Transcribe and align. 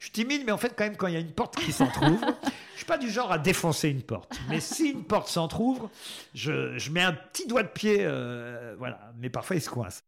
Je 0.00 0.06
suis 0.06 0.12
timide, 0.12 0.44
mais 0.46 0.52
en 0.52 0.56
fait, 0.56 0.74
quand 0.74 0.84
même, 0.84 0.96
quand 0.96 1.08
il 1.08 1.12
y 1.12 1.16
a 1.18 1.20
une 1.20 1.32
porte 1.32 1.56
qui 1.56 1.72
s'entrouvre, 1.72 2.24
je 2.72 2.78
suis 2.78 2.86
pas 2.86 2.96
du 2.96 3.10
genre 3.10 3.30
à 3.30 3.38
défoncer 3.38 3.90
une 3.90 4.02
porte. 4.02 4.40
Mais 4.48 4.58
si 4.58 4.88
une 4.88 5.04
porte 5.04 5.28
s'entrouvre, 5.28 5.90
je, 6.32 6.90
mets 6.90 7.02
un 7.02 7.12
petit 7.12 7.46
doigt 7.46 7.62
de 7.62 7.68
pied, 7.68 7.98
euh, 8.00 8.74
voilà. 8.78 9.12
Mais 9.18 9.28
parfois, 9.28 9.56
il 9.56 9.62
se 9.62 9.68
coince. 9.68 10.02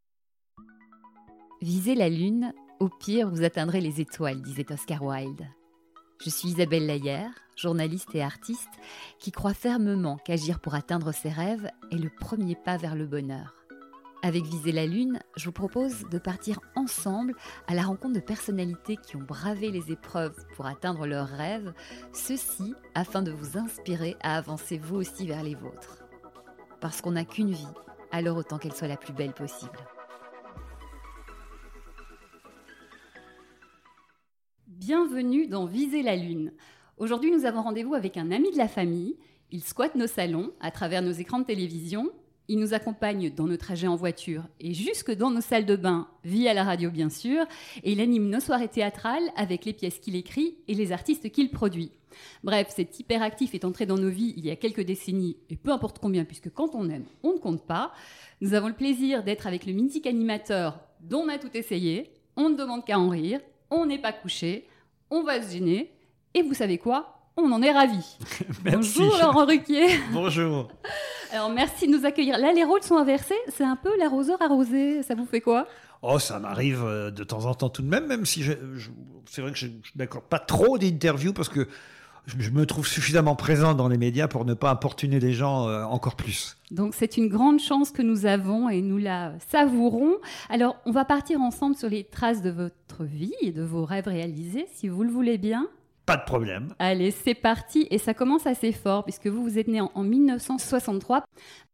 Visez 1.61 1.93
la 1.93 2.09
lune, 2.09 2.53
au 2.79 2.89
pire, 2.89 3.29
vous 3.29 3.43
atteindrez 3.43 3.81
les 3.81 4.01
étoiles, 4.01 4.41
disait 4.41 4.65
Oscar 4.71 5.03
Wilde. 5.03 5.47
Je 6.25 6.31
suis 6.31 6.49
Isabelle 6.49 6.87
Laillère, 6.87 7.29
journaliste 7.55 8.15
et 8.15 8.23
artiste, 8.23 8.73
qui 9.19 9.31
croit 9.31 9.53
fermement 9.53 10.17
qu'agir 10.17 10.59
pour 10.59 10.73
atteindre 10.73 11.11
ses 11.13 11.29
rêves 11.29 11.69
est 11.91 11.97
le 11.97 12.09
premier 12.09 12.55
pas 12.55 12.77
vers 12.77 12.95
le 12.95 13.05
bonheur. 13.05 13.62
Avec 14.25 14.45
Viser 14.45 14.71
la 14.71 14.85
Lune, 14.85 15.19
je 15.35 15.43
vous 15.43 15.51
propose 15.51 16.05
de 16.09 16.17
partir 16.17 16.61
ensemble 16.77 17.35
à 17.67 17.75
la 17.75 17.83
rencontre 17.83 18.13
de 18.13 18.21
personnalités 18.21 18.95
qui 18.95 19.17
ont 19.17 19.21
bravé 19.21 19.69
les 19.69 19.91
épreuves 19.91 20.45
pour 20.55 20.65
atteindre 20.65 21.05
leurs 21.05 21.27
rêves, 21.27 21.73
ceci 22.13 22.73
afin 22.95 23.21
de 23.21 23.31
vous 23.31 23.57
inspirer 23.57 24.15
à 24.21 24.37
avancer 24.37 24.77
vous 24.77 24.95
aussi 24.95 25.27
vers 25.27 25.43
les 25.43 25.55
vôtres. 25.55 26.05
Parce 26.79 27.01
qu'on 27.01 27.11
n'a 27.11 27.25
qu'une 27.25 27.51
vie, 27.51 27.67
alors 28.11 28.37
autant 28.37 28.59
qu'elle 28.59 28.71
soit 28.71 28.87
la 28.87 28.95
plus 28.95 29.11
belle 29.11 29.33
possible. 29.33 29.77
Bienvenue 34.67 35.47
dans 35.47 35.65
Viser 35.65 36.01
la 36.01 36.15
Lune. 36.15 36.53
Aujourd'hui, 36.95 37.31
nous 37.31 37.43
avons 37.43 37.63
rendez-vous 37.63 37.93
avec 37.93 38.15
un 38.15 38.31
ami 38.31 38.53
de 38.53 38.57
la 38.57 38.69
famille. 38.69 39.17
Il 39.51 39.65
squatte 39.65 39.95
nos 39.95 40.07
salons 40.07 40.53
à 40.61 40.71
travers 40.71 41.01
nos 41.01 41.11
écrans 41.11 41.39
de 41.39 41.45
télévision 41.45 42.09
il 42.47 42.59
nous 42.59 42.73
accompagne 42.73 43.29
dans 43.29 43.45
nos 43.45 43.57
trajets 43.57 43.87
en 43.87 43.95
voiture 43.95 44.43
et 44.59 44.73
jusque 44.73 45.11
dans 45.11 45.31
nos 45.31 45.41
salles 45.41 45.65
de 45.65 45.75
bain, 45.75 46.07
via 46.23 46.53
la 46.53 46.63
radio 46.63 46.89
bien 46.89 47.09
sûr, 47.09 47.45
et 47.83 47.93
il 47.93 48.01
anime 48.01 48.29
nos 48.29 48.39
soirées 48.39 48.67
théâtrales 48.67 49.23
avec 49.35 49.65
les 49.65 49.73
pièces 49.73 49.99
qu'il 49.99 50.15
écrit 50.15 50.57
et 50.67 50.73
les 50.73 50.91
artistes 50.91 51.31
qu'il 51.31 51.51
produit. 51.51 51.91
Bref, 52.43 52.67
cet 52.75 52.99
hyperactif 52.99 53.55
est 53.55 53.65
entré 53.65 53.85
dans 53.85 53.97
nos 53.97 54.09
vies 54.09 54.33
il 54.37 54.45
y 54.45 54.51
a 54.51 54.55
quelques 54.55 54.85
décennies, 54.85 55.37
et 55.49 55.55
peu 55.55 55.71
importe 55.71 55.99
combien, 55.99 56.25
puisque 56.25 56.51
quand 56.51 56.75
on 56.75 56.89
aime, 56.89 57.05
on 57.23 57.33
ne 57.33 57.39
compte 57.39 57.65
pas. 57.65 57.93
Nous 58.41 58.53
avons 58.53 58.67
le 58.67 58.75
plaisir 58.75 59.23
d'être 59.23 59.47
avec 59.47 59.65
le 59.65 59.73
mythique 59.73 60.07
animateur 60.07 60.79
dont 61.01 61.21
on 61.21 61.29
a 61.29 61.37
tout 61.37 61.55
essayé, 61.55 62.11
on 62.35 62.49
ne 62.49 62.55
demande 62.55 62.85
qu'à 62.85 62.99
en 62.99 63.09
rire, 63.09 63.39
on 63.69 63.85
n'est 63.85 64.01
pas 64.01 64.13
couché, 64.13 64.67
on 65.09 65.23
va 65.23 65.41
se 65.41 65.51
gêner, 65.53 65.91
et 66.33 66.41
vous 66.41 66.53
savez 66.53 66.77
quoi? 66.77 67.12
On 67.37 67.51
en 67.51 67.61
est 67.61 67.71
ravis. 67.71 68.17
Bonjour 68.63 69.17
Laurent 69.21 69.45
Ruquier. 69.45 69.99
Bonjour. 70.11 70.67
Alors 71.31 71.49
merci 71.49 71.87
de 71.87 71.97
nous 71.97 72.05
accueillir. 72.05 72.37
Là, 72.37 72.53
les 72.53 72.63
rôles 72.63 72.83
sont 72.83 72.97
inversés. 72.97 73.35
C'est 73.49 73.63
un 73.63 73.75
peu 73.75 73.89
l'arroseur 73.97 74.41
arrosé. 74.41 75.03
Ça 75.03 75.15
vous 75.15 75.25
fait 75.25 75.41
quoi? 75.41 75.67
Oh, 76.01 76.19
ça 76.19 76.39
m'arrive 76.39 76.83
euh, 76.83 77.11
de 77.11 77.23
temps 77.23 77.45
en 77.45 77.53
temps 77.53 77.69
tout 77.69 77.81
de 77.81 77.87
même, 77.87 78.07
même 78.07 78.25
si 78.25 78.43
c'est 79.25 79.41
vrai 79.41 79.51
que 79.51 79.57
je 79.57 79.67
n'accorde 79.95 80.25
pas 80.25 80.39
trop 80.39 80.77
d'interviews 80.77 81.33
parce 81.33 81.49
que 81.49 81.67
je 82.25 82.51
me 82.51 82.65
trouve 82.65 82.87
suffisamment 82.87 83.35
présent 83.35 83.73
dans 83.73 83.87
les 83.87 83.97
médias 83.97 84.27
pour 84.27 84.45
ne 84.45 84.53
pas 84.53 84.69
importuner 84.69 85.19
les 85.19 85.33
gens 85.33 85.67
euh, 85.67 85.83
encore 85.83 86.15
plus. 86.15 86.57
Donc 86.71 86.93
c'est 86.93 87.17
une 87.17 87.27
grande 87.27 87.59
chance 87.59 87.91
que 87.91 88.01
nous 88.01 88.25
avons 88.25 88.69
et 88.69 88.81
nous 88.81 88.97
la 88.97 89.33
savourons. 89.49 90.17
Alors 90.49 90.77
on 90.85 90.91
va 90.91 91.03
partir 91.05 91.41
ensemble 91.41 91.75
sur 91.75 91.89
les 91.89 92.03
traces 92.03 92.41
de 92.41 92.49
votre 92.49 93.03
vie 93.03 93.33
et 93.41 93.51
de 93.51 93.63
vos 93.63 93.85
rêves 93.85 94.07
réalisés, 94.07 94.67
si 94.73 94.87
vous 94.87 95.03
le 95.03 95.09
voulez 95.11 95.37
bien. 95.37 95.67
Pas 96.05 96.17
de 96.17 96.23
problème. 96.23 96.69
Allez, 96.79 97.11
c'est 97.11 97.33
parti. 97.33 97.87
Et 97.89 97.97
ça 97.97 98.13
commence 98.13 98.45
assez 98.45 98.71
fort, 98.71 99.03
puisque 99.03 99.27
vous, 99.27 99.43
vous 99.43 99.57
êtes 99.57 99.67
né 99.67 99.81
en, 99.81 100.03
1963. 100.03 101.23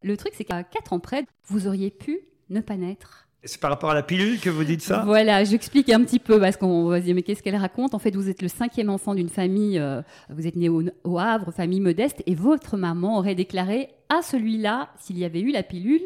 Le 0.03 0.17
truc, 0.17 0.33
c'est 0.35 0.43
qu'à 0.43 0.63
4 0.63 0.93
ans 0.93 0.99
près, 0.99 1.25
vous 1.47 1.67
auriez 1.67 1.89
pu 1.89 2.19
ne 2.49 2.61
pas 2.61 2.77
naître. 2.77 3.27
C'est 3.43 3.59
par 3.59 3.69
rapport 3.69 3.89
à 3.89 3.93
la 3.93 4.03
pilule 4.03 4.39
que 4.39 4.49
vous 4.49 4.65
dites 4.65 4.81
ça? 4.81 5.03
Voilà, 5.05 5.45
j'explique 5.45 5.89
un 5.89 6.03
petit 6.03 6.19
peu 6.19 6.39
parce 6.41 6.57
qu'on 6.57 6.87
va 6.87 6.99
se 6.99 7.05
dire 7.05 7.15
mais 7.15 7.21
qu'est-ce 7.21 7.41
qu'elle 7.41 7.55
raconte? 7.55 7.93
En 7.93 7.99
fait, 7.99 8.13
vous 8.13 8.27
êtes 8.29 8.41
le 8.41 8.49
cinquième 8.49 8.89
enfant 8.89 9.15
d'une 9.15 9.29
famille, 9.29 9.79
euh, 9.79 10.01
vous 10.29 10.45
êtes 10.45 10.57
né 10.57 10.67
au, 10.67 10.83
au, 11.05 11.19
Havre, 11.19 11.51
famille 11.51 11.79
modeste, 11.79 12.21
et 12.25 12.35
votre 12.35 12.75
maman 12.75 13.17
aurait 13.17 13.35
déclaré 13.35 13.91
à 14.09 14.21
celui-là, 14.21 14.89
s'il 14.99 15.17
y 15.17 15.23
avait 15.23 15.39
eu 15.39 15.51
la 15.51 15.63
pilule, 15.63 16.01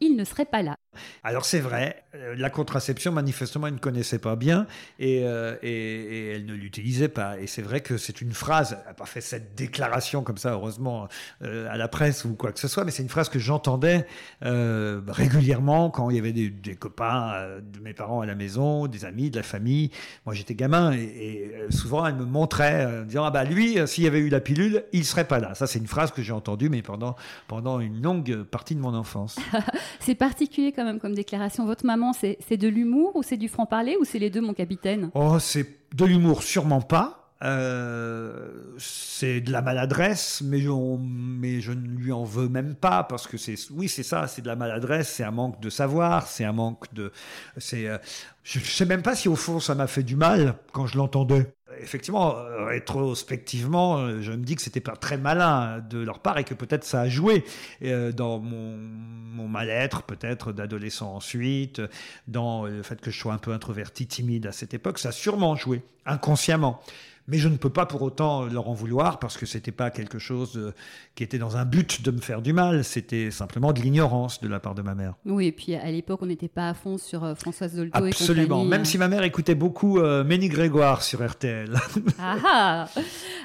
il 0.00 0.14
ne 0.14 0.22
serait 0.22 0.44
pas 0.44 0.62
là. 0.62 0.76
Alors 1.24 1.44
c'est 1.44 1.60
vrai, 1.60 2.04
euh, 2.14 2.34
la 2.36 2.50
contraception 2.50 3.12
manifestement 3.12 3.66
elle 3.66 3.74
ne 3.74 3.78
connaissait 3.78 4.18
pas 4.18 4.36
bien 4.36 4.66
euh, 5.00 5.56
et, 5.62 6.32
elle 6.32 6.46
ne 6.46 6.54
l'utilisait 6.54 7.08
pas. 7.08 7.38
Et 7.38 7.46
c'est 7.46 7.62
vrai 7.62 7.80
que 7.80 7.96
c'est 7.96 8.20
une 8.20 8.32
phrase, 8.32 8.76
elle 8.80 8.88
n'a 8.88 8.94
pas 8.94 9.06
fait 9.06 9.20
cette 9.20 9.54
déclaration 9.54 10.22
comme 10.22 10.38
ça 10.38 10.52
heureusement 10.52 11.08
euh, 11.42 11.68
à 11.70 11.76
la 11.76 11.88
presse 11.88 12.24
ou 12.24 12.34
quoi 12.34 12.52
que 12.52 12.60
ce 12.60 12.68
soit, 12.68 12.84
mais 12.84 12.90
c'est 12.90 13.02
une 13.02 13.08
phrase 13.08 13.28
que 13.28 13.38
j'entendais 13.38 14.06
régulièrement 14.40 15.90
quand 15.90 16.10
il 16.10 16.16
y 16.16 16.18
avait 16.18 16.32
des, 16.32 16.76
copains 16.76 17.34
de 17.60 17.80
mes 17.80 17.94
parents 17.94 18.20
à 18.20 18.26
la 18.26 18.34
maison, 18.34 18.86
des 18.86 19.04
amis, 19.04 19.30
de 19.30 19.36
la 19.36 19.42
famille. 19.42 19.90
Moi 20.24 20.34
j'étais 20.34 20.54
gamin 20.54 20.92
et, 20.92 21.52
souvent 21.70 22.06
elle 22.06 22.14
me 22.14 22.24
montrait 22.24 22.86
en 22.86 23.04
disant 23.04 23.24
ah 23.24 23.30
bah 23.30 23.44
lui 23.44 23.78
s'il 23.86 24.04
y 24.04 24.06
avait 24.06 24.18
eu 24.18 24.28
la 24.28 24.40
pilule 24.40 24.84
il 24.92 25.04
serait 25.04 25.26
pas 25.26 25.38
là. 25.38 25.54
Ça 25.54 25.66
c'est 25.66 25.78
une 25.78 25.86
phrase 25.86 26.10
que 26.12 26.22
j'ai 26.22 26.32
entendue 26.32 26.68
mais 26.68 26.82
pendant 26.82 27.16
pendant 27.48 27.80
une 27.80 28.02
longue 28.02 28.44
partie 28.44 28.74
de 28.74 28.80
mon 28.80 28.94
enfance. 28.94 29.36
c'est 30.00 30.14
particulier 30.14 30.72
quand 30.72 30.84
même 30.86 31.00
comme 31.00 31.14
déclaration. 31.14 31.66
Votre 31.66 31.84
maman, 31.84 32.12
c'est 32.12 32.56
de 32.56 32.68
l'humour 32.68 33.14
ou 33.16 33.22
c'est 33.22 33.36
du 33.36 33.48
franc-parler 33.48 33.96
ou 34.00 34.04
c'est 34.04 34.18
les 34.18 34.30
deux, 34.30 34.40
mon 34.40 34.54
capitaine? 34.54 35.10
Oh, 35.14 35.38
c'est 35.38 35.66
de 35.94 36.04
l'humour, 36.04 36.42
sûrement 36.42 36.80
pas. 36.80 37.26
Euh, 37.42 38.48
c'est 38.78 39.42
de 39.42 39.52
la 39.52 39.60
maladresse, 39.60 40.40
mais, 40.42 40.60
je 40.60 41.72
ne 41.72 41.86
lui 41.86 42.10
en 42.10 42.24
veux 42.24 42.48
même 42.48 42.74
pas 42.74 43.04
parce 43.04 43.26
que 43.26 43.36
c'est 43.36 43.56
oui 43.72 43.88
c'est 43.88 44.02
ça, 44.02 44.26
c'est 44.26 44.40
de 44.40 44.46
la 44.46 44.56
maladresse, 44.56 45.10
c'est 45.10 45.24
un 45.24 45.32
manque 45.32 45.60
de 45.60 45.68
savoir, 45.68 46.28
c'est 46.28 46.44
un 46.44 46.52
manque 46.52 46.92
de, 46.94 47.12
c'est, 47.58 47.88
euh, 47.88 47.98
je, 48.42 48.58
ne 48.58 48.64
sais 48.64 48.86
même 48.86 49.02
pas 49.02 49.14
si 49.14 49.28
au 49.28 49.36
fond 49.36 49.60
ça 49.60 49.74
m'a 49.74 49.86
fait 49.86 50.02
du 50.02 50.16
mal 50.16 50.54
quand 50.72 50.86
je 50.86 50.96
l'entendais 50.96 51.52
effectivement, 51.80 52.36
euh, 52.36 52.66
rétrospectivement, 52.66 53.98
euh, 53.98 54.20
je 54.20 54.32
me 54.32 54.44
dis 54.44 54.56
que 54.56 54.62
c'était 54.62 54.80
pas 54.80 54.96
très 54.96 55.16
malin 55.16 55.80
de 55.90 55.98
leur 55.98 56.20
part 56.20 56.38
et 56.38 56.44
que 56.44 56.54
peut-être 56.54 56.84
ça 56.84 57.02
a 57.02 57.08
joué 57.08 57.44
euh, 57.82 58.12
dans 58.12 58.38
mon, 58.38 58.76
mon 58.76 59.48
mal-être, 59.48 60.02
peut-être 60.02 60.52
d'adolescent 60.52 61.14
ensuite, 61.14 61.80
dans 62.28 62.66
le 62.66 62.82
fait 62.82 63.00
que 63.00 63.10
je 63.10 63.18
sois 63.18 63.32
un 63.32 63.38
peu 63.38 63.52
introverti, 63.52 64.06
timide 64.06 64.46
à 64.46 64.52
cette 64.52 64.74
époque. 64.74 64.98
Ça 64.98 65.10
a 65.10 65.12
sûrement 65.12 65.56
joué, 65.56 65.82
inconsciemment. 66.04 66.80
Mais 67.28 67.38
je 67.38 67.48
ne 67.48 67.56
peux 67.56 67.70
pas 67.70 67.86
pour 67.86 68.02
autant 68.02 68.44
leur 68.44 68.68
en 68.68 68.72
vouloir 68.72 69.18
parce 69.18 69.36
que 69.36 69.46
c'était 69.46 69.72
pas 69.72 69.90
quelque 69.90 70.18
chose 70.18 70.56
euh, 70.56 70.72
qui 71.16 71.24
était 71.24 71.38
dans 71.38 71.56
un 71.56 71.64
but 71.64 72.02
de 72.02 72.12
me 72.12 72.20
faire 72.20 72.40
du 72.40 72.52
mal. 72.52 72.84
C'était 72.84 73.32
simplement 73.32 73.72
de 73.72 73.80
l'ignorance 73.80 74.40
de 74.40 74.48
la 74.48 74.60
part 74.60 74.76
de 74.76 74.82
ma 74.82 74.94
mère. 74.94 75.14
Oui, 75.24 75.46
et 75.46 75.52
puis 75.52 75.74
à 75.74 75.90
l'époque, 75.90 76.20
on 76.22 76.26
n'était 76.26 76.48
pas 76.48 76.68
à 76.68 76.74
fond 76.74 76.98
sur 76.98 77.24
euh, 77.24 77.34
Françoise 77.34 77.74
Dolto 77.74 78.04
Absolument. 78.04 78.64
Même 78.64 78.82
hein. 78.82 78.84
si 78.84 78.96
ma 78.96 79.08
mère 79.08 79.24
écoutait 79.24 79.56
beaucoup 79.56 79.98
euh, 79.98 80.22
Ménie 80.22 80.48
Grégoire 80.48 81.02
sur 81.02 81.26
RTL. 81.26 81.74
ah, 82.20 82.36
ah 82.44 82.88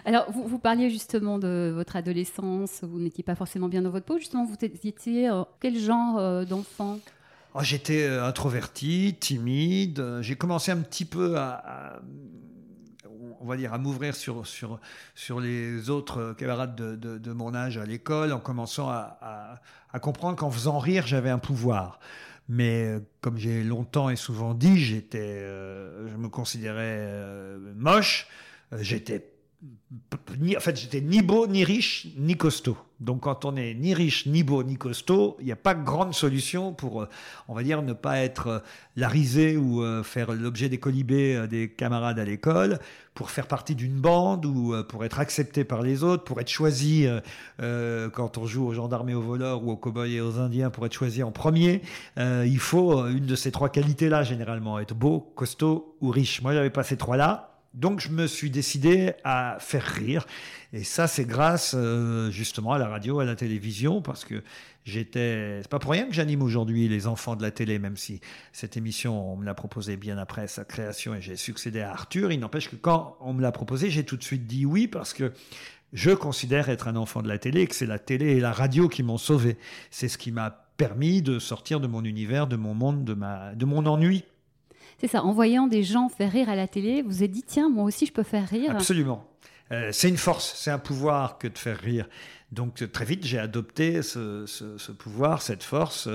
Alors, 0.05 0.31
vous, 0.31 0.47
vous, 0.47 0.59
parliez 0.59 0.91
justement 0.91 1.39
de 1.39 1.71
votre 1.73 1.95
adolescence. 1.95 2.81
Vous 2.83 2.99
n'étiez 2.99 3.23
pas 3.23 3.35
forcément 3.35 3.67
bien 3.67 3.81
dans 3.81 3.89
votre 3.89 4.05
peau. 4.05 4.19
Justement, 4.19 4.45
vous 4.45 4.55
étiez 4.61 5.29
quel 5.59 5.79
genre 5.79 6.45
d'enfant? 6.45 6.99
Oh, 7.55 7.59
J'étais 7.63 8.07
introverti, 8.07 9.15
timide. 9.19 10.19
J'ai 10.21 10.35
commencé 10.35 10.71
un 10.71 10.77
petit 10.77 11.05
peu 11.05 11.37
à 11.37 11.99
on 13.41 13.47
va 13.47 13.57
dire, 13.57 13.73
à 13.73 13.77
m'ouvrir 13.77 14.15
sur, 14.15 14.45
sur, 14.45 14.79
sur 15.15 15.39
les 15.39 15.89
autres 15.89 16.33
camarades 16.37 16.75
de, 16.75 17.17
de, 17.17 17.31
mon 17.31 17.53
âge 17.53 17.77
à 17.77 17.85
l'école, 17.85 18.33
en 18.33 18.39
commençant 18.39 18.89
à, 18.89 19.59
à, 19.91 19.99
comprendre 19.99 20.37
qu'en 20.37 20.51
faisant 20.51 20.79
rire, 20.79 21.07
j'avais 21.07 21.29
un 21.29 21.39
pouvoir. 21.39 21.99
Mais 22.49 22.85
euh, 22.85 22.99
comme 23.21 23.37
j'ai 23.37 23.63
longtemps 23.63 24.09
et 24.09 24.15
souvent 24.15 24.53
dit, 24.53 24.77
j'étais, 24.77 25.19
euh, 25.21 26.09
je 26.09 26.17
me 26.17 26.29
considérais 26.29 26.97
euh, 26.99 27.73
moche. 27.75 28.27
J'étais 28.79 29.30
en 29.63 30.59
fait, 30.59 30.79
j'étais 30.79 31.01
ni 31.01 31.21
beau, 31.21 31.47
ni 31.47 31.63
riche, 31.63 32.07
ni 32.17 32.35
costaud. 32.35 32.77
Donc, 32.99 33.21
quand 33.21 33.45
on 33.45 33.55
est 33.55 33.73
ni 33.73 33.93
riche, 33.93 34.25
ni 34.25 34.43
beau, 34.43 34.63
ni 34.63 34.75
costaud, 34.75 35.35
il 35.39 35.45
n'y 35.45 35.51
a 35.51 35.55
pas 35.55 35.73
de 35.73 35.83
grande 35.83 36.13
solution 36.13 36.73
pour, 36.73 37.01
euh, 37.01 37.09
on 37.47 37.53
va 37.53 37.63
dire, 37.63 37.81
ne 37.81 37.93
pas 37.93 38.19
être 38.19 38.47
euh, 38.47 38.59
la 38.95 39.07
risée 39.07 39.57
ou 39.57 39.83
euh, 39.83 40.03
faire 40.03 40.31
l'objet 40.33 40.69
des 40.69 40.79
colibés 40.79 41.47
des 41.47 41.69
camarades 41.69 42.19
à 42.19 42.25
l'école, 42.25 42.79
pour 43.13 43.29
faire 43.29 43.47
partie 43.47 43.75
d'une 43.75 43.99
bande 43.99 44.45
ou 44.45 44.73
pour 44.87 45.03
être 45.03 45.19
accepté 45.19 45.63
par 45.63 45.81
les 45.81 46.03
autres, 46.03 46.23
pour 46.23 46.39
être 46.39 46.49
choisi 46.49 47.05
quand 47.59 48.37
on 48.37 48.45
joue 48.45 48.65
aux 48.65 48.73
gendarmes 48.73 49.09
et 49.09 49.13
aux 49.13 49.21
voleurs 49.21 49.63
ou 49.63 49.71
aux 49.71 49.75
cow-boys 49.75 50.07
et 50.07 50.21
aux 50.21 50.39
indiens, 50.39 50.69
pour 50.69 50.85
être 50.85 50.93
choisi 50.93 51.21
en 51.21 51.31
premier. 51.31 51.81
il 52.17 52.59
faut 52.59 53.05
une 53.07 53.25
de 53.25 53.35
ces 53.35 53.51
trois 53.51 53.67
qualités-là, 53.67 54.23
généralement, 54.23 54.79
être 54.79 54.95
beau, 54.95 55.19
costaud 55.35 55.97
ou 55.99 56.09
riche. 56.09 56.41
Moi, 56.41 56.53
j'avais 56.53 56.69
pas 56.69 56.83
ces 56.83 56.95
trois-là. 56.95 57.50
Donc 57.73 58.01
je 58.01 58.09
me 58.09 58.27
suis 58.27 58.49
décidé 58.49 59.13
à 59.23 59.57
faire 59.59 59.83
rire. 59.83 60.25
Et 60.73 60.83
ça, 60.83 61.07
c'est 61.07 61.25
grâce 61.25 61.73
euh, 61.73 62.29
justement 62.29 62.73
à 62.73 62.77
la 62.77 62.87
radio, 62.87 63.19
à 63.19 63.25
la 63.25 63.35
télévision, 63.35 64.01
parce 64.01 64.25
que 64.25 64.43
j'étais. 64.83 65.59
C'est 65.61 65.69
pas 65.69 65.79
pour 65.79 65.91
rien 65.91 66.07
que 66.07 66.13
j'anime 66.13 66.41
aujourd'hui 66.41 66.89
les 66.89 67.07
enfants 67.07 67.35
de 67.37 67.41
la 67.41 67.51
télé, 67.51 67.79
même 67.79 67.95
si 67.95 68.19
cette 68.51 68.75
émission, 68.75 69.33
on 69.33 69.37
me 69.37 69.45
l'a 69.45 69.53
proposée 69.53 69.95
bien 69.95 70.17
après 70.17 70.47
sa 70.47 70.65
création 70.65 71.15
et 71.15 71.21
j'ai 71.21 71.37
succédé 71.37 71.79
à 71.79 71.91
Arthur. 71.91 72.31
Il 72.31 72.39
n'empêche 72.41 72.69
que 72.69 72.75
quand 72.75 73.17
on 73.21 73.33
me 73.33 73.41
l'a 73.41 73.53
proposé, 73.53 73.89
j'ai 73.89 74.03
tout 74.03 74.17
de 74.17 74.23
suite 74.23 74.47
dit 74.47 74.65
oui, 74.65 74.87
parce 74.87 75.13
que 75.13 75.31
je 75.93 76.11
considère 76.11 76.69
être 76.69 76.89
un 76.89 76.97
enfant 76.97 77.21
de 77.21 77.27
la 77.29 77.37
télé 77.37 77.67
que 77.67 77.75
c'est 77.75 77.85
la 77.85 77.99
télé 77.99 78.31
et 78.31 78.39
la 78.41 78.51
radio 78.51 78.89
qui 78.89 79.03
m'ont 79.03 79.17
sauvé. 79.17 79.57
C'est 79.91 80.09
ce 80.09 80.17
qui 80.17 80.31
m'a 80.31 80.49
permis 80.77 81.21
de 81.21 81.39
sortir 81.39 81.79
de 81.79 81.87
mon 81.87 82.03
univers, 82.03 82.47
de 82.47 82.55
mon 82.55 82.73
monde, 82.73 83.05
de, 83.05 83.13
ma, 83.13 83.55
de 83.55 83.65
mon 83.65 83.85
ennui 83.85 84.25
C'est 85.01 85.07
ça, 85.07 85.23
en 85.23 85.31
voyant 85.31 85.65
des 85.65 85.81
gens 85.81 86.09
faire 86.09 86.31
rire 86.31 86.47
à 86.47 86.55
la 86.55 86.67
télé, 86.67 87.01
vous 87.01 87.09
vous 87.09 87.23
êtes 87.23 87.31
dit, 87.31 87.41
tiens, 87.41 87.69
moi 87.69 87.85
aussi 87.85 88.05
je 88.05 88.13
peux 88.13 88.21
faire 88.21 88.47
rire. 88.47 88.69
Absolument. 88.69 89.25
Euh, 89.71 89.89
c'est 89.91 90.07
une 90.07 90.17
force, 90.17 90.53
c'est 90.55 90.69
un 90.69 90.77
pouvoir 90.77 91.39
que 91.39 91.47
de 91.47 91.57
faire 91.57 91.79
rire. 91.79 92.07
Donc 92.51 92.91
très 92.91 93.05
vite, 93.05 93.25
j'ai 93.25 93.39
adopté 93.39 94.01
ce, 94.01 94.91
pouvoir, 94.91 95.41
cette 95.41 95.63
force 95.63 96.09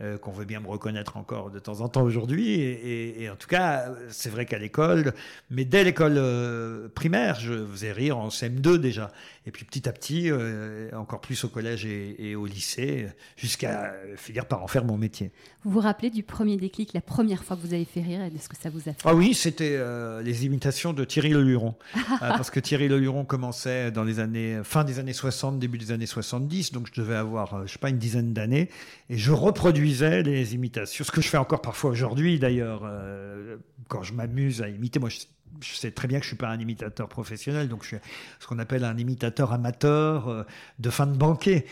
euh, 0.00 0.18
qu'on 0.18 0.30
veut 0.30 0.44
bien 0.44 0.60
me 0.60 0.68
reconnaître 0.68 1.16
encore 1.16 1.50
de 1.50 1.58
temps 1.58 1.80
en 1.80 1.88
temps 1.88 2.02
aujourd'hui. 2.02 2.52
Et, 2.52 3.28
en 3.30 3.36
tout 3.36 3.48
cas, 3.48 3.86
c'est 4.10 4.28
vrai 4.28 4.44
qu'à 4.44 4.58
l'école, 4.58 5.14
mais 5.50 5.64
dès 5.64 5.82
l'école 5.82 6.16
euh, 6.18 6.88
primaire, 6.88 7.40
je 7.40 7.66
faisais 7.66 7.90
rire 7.90 8.18
en 8.18 8.28
CM2 8.28 8.76
déjà. 8.76 9.10
Et 9.46 9.50
puis 9.50 9.64
petit 9.64 9.88
à 9.88 9.92
petit, 9.92 10.30
euh, 10.30 10.90
encore 10.92 11.22
plus 11.22 11.42
au 11.44 11.48
collège 11.48 11.86
et, 11.86 12.36
au 12.36 12.44
lycée, 12.44 13.08
jusqu'à 13.36 13.94
finir 14.16 14.44
par 14.44 14.62
en 14.62 14.66
faire 14.66 14.84
mon 14.84 14.98
métier. 14.98 15.32
Vous 15.64 15.70
vous 15.70 15.80
rappelez 15.80 16.10
du 16.10 16.22
premier 16.22 16.58
déclic, 16.58 16.92
la 16.92 17.00
première 17.00 17.42
fois 17.42 17.56
que 17.56 17.62
vous 17.62 17.72
avez 17.72 17.86
fait 17.86 18.02
rire 18.02 18.22
et 18.22 18.30
de 18.30 18.38
ce 18.38 18.48
que 18.48 18.56
ça 18.56 18.68
vous 18.68 18.80
a 18.80 18.92
fait? 18.92 19.02
Ah 19.04 19.14
oui, 19.14 19.32
c'était 19.32 19.80
les 20.22 20.44
imitations 20.44 20.92
de 20.92 21.04
Thierry 21.04 21.30
Leluron. 21.30 21.74
parce 22.20 22.50
que 22.50 22.60
Thierry 22.60 22.88
Leluron 22.88 23.24
commençait 23.24 23.90
dans 23.90 24.04
les 24.04 24.20
années, 24.20 24.60
fin 24.64 24.84
des 24.84 24.98
années 24.98 25.14
60, 25.14 25.58
début 25.58 25.77
des 25.78 25.92
années 25.92 26.06
70, 26.06 26.72
donc 26.72 26.88
je 26.92 27.00
devais 27.00 27.14
avoir, 27.16 27.54
euh, 27.54 27.66
je 27.66 27.72
sais 27.72 27.78
pas, 27.78 27.90
une 27.90 27.98
dizaine 27.98 28.32
d'années, 28.32 28.68
et 29.08 29.16
je 29.16 29.32
reproduisais 29.32 30.22
les 30.22 30.54
imitations, 30.54 31.04
ce 31.04 31.10
que 31.10 31.20
je 31.20 31.28
fais 31.28 31.38
encore 31.38 31.62
parfois 31.62 31.90
aujourd'hui 31.90 32.38
d'ailleurs, 32.38 32.82
euh, 32.84 33.56
quand 33.88 34.02
je 34.02 34.12
m'amuse 34.12 34.62
à 34.62 34.68
imiter. 34.68 34.98
Moi, 34.98 35.08
je, 35.08 35.18
sais 35.60 35.90
très 35.90 36.08
bien 36.08 36.18
que 36.18 36.24
je 36.24 36.28
suis 36.28 36.36
pas 36.36 36.48
un 36.48 36.58
imitateur 36.58 37.08
professionnel, 37.08 37.68
donc 37.68 37.82
je 37.82 37.88
suis 37.88 37.96
ce 38.38 38.46
qu'on 38.46 38.58
appelle 38.58 38.84
un 38.84 38.96
imitateur 38.96 39.52
amateur 39.52 40.28
euh, 40.28 40.44
de 40.78 40.90
fin 40.90 41.06
de 41.06 41.16
banquet. 41.16 41.66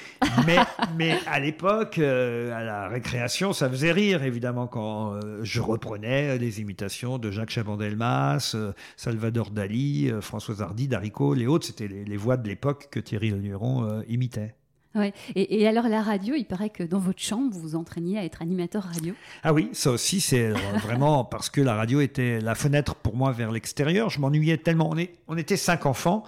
Mais, 0.46 0.56
mais 0.96 1.19
à 1.26 1.40
l'époque, 1.40 1.99
à 1.99 2.62
la 2.62 2.88
récréation, 2.88 3.52
ça 3.52 3.69
faisait 3.69 3.93
rire, 3.93 4.23
évidemment, 4.23 4.67
quand 4.67 5.19
je 5.43 5.61
reprenais 5.61 6.38
les 6.38 6.61
imitations 6.61 7.19
de 7.19 7.31
Jacques 7.31 7.50
Chaban-Delmas, 7.50 8.56
Salvador 8.96 9.50
Dali, 9.50 10.11
François 10.20 10.61
Hardy, 10.62 10.88
Darico, 10.88 11.34
les 11.34 11.46
autres. 11.46 11.67
C'était 11.67 11.88
les, 11.88 12.05
les, 12.05 12.17
voix 12.17 12.37
de 12.37 12.49
l'époque 12.49 12.88
que 12.90 13.00
Thierry 13.00 13.31
Lenuron 13.31 14.02
imitait. 14.08 14.55
Ouais. 14.96 15.12
Et, 15.34 15.66
alors 15.69 15.88
la 15.88 16.02
radio, 16.02 16.34
il 16.34 16.44
paraît 16.44 16.70
que 16.70 16.82
dans 16.82 16.98
votre 16.98 17.20
chambre, 17.20 17.52
vous 17.52 17.60
vous 17.60 17.76
entraîniez 17.76 18.19
à 18.19 18.25
être 18.25 18.43
animateur 18.43 18.82
radio. 18.82 19.14
Ah 19.43 19.52
oui, 19.52 19.69
ça 19.72 19.90
aussi, 19.90 20.20
c'est 20.20 20.50
vraiment 20.82 21.25
parce 21.25 21.50
que 21.50 21.60
la 21.60 21.75
radio 21.75 22.00
était 22.00 22.40
la 22.40 22.54
fenêtre 22.54 22.94
pour 22.94 23.14
moi 23.14 23.32
vers 23.32 23.52
l'extérieur. 23.52 24.10
Je 24.10 24.20
m'ennuyais 24.20 24.56
tellement. 24.58 24.88
On, 24.90 24.96
est, 24.96 25.12
on 25.28 25.37
était 25.37 25.56
cinq 25.56 25.87
enfants. 25.87 26.25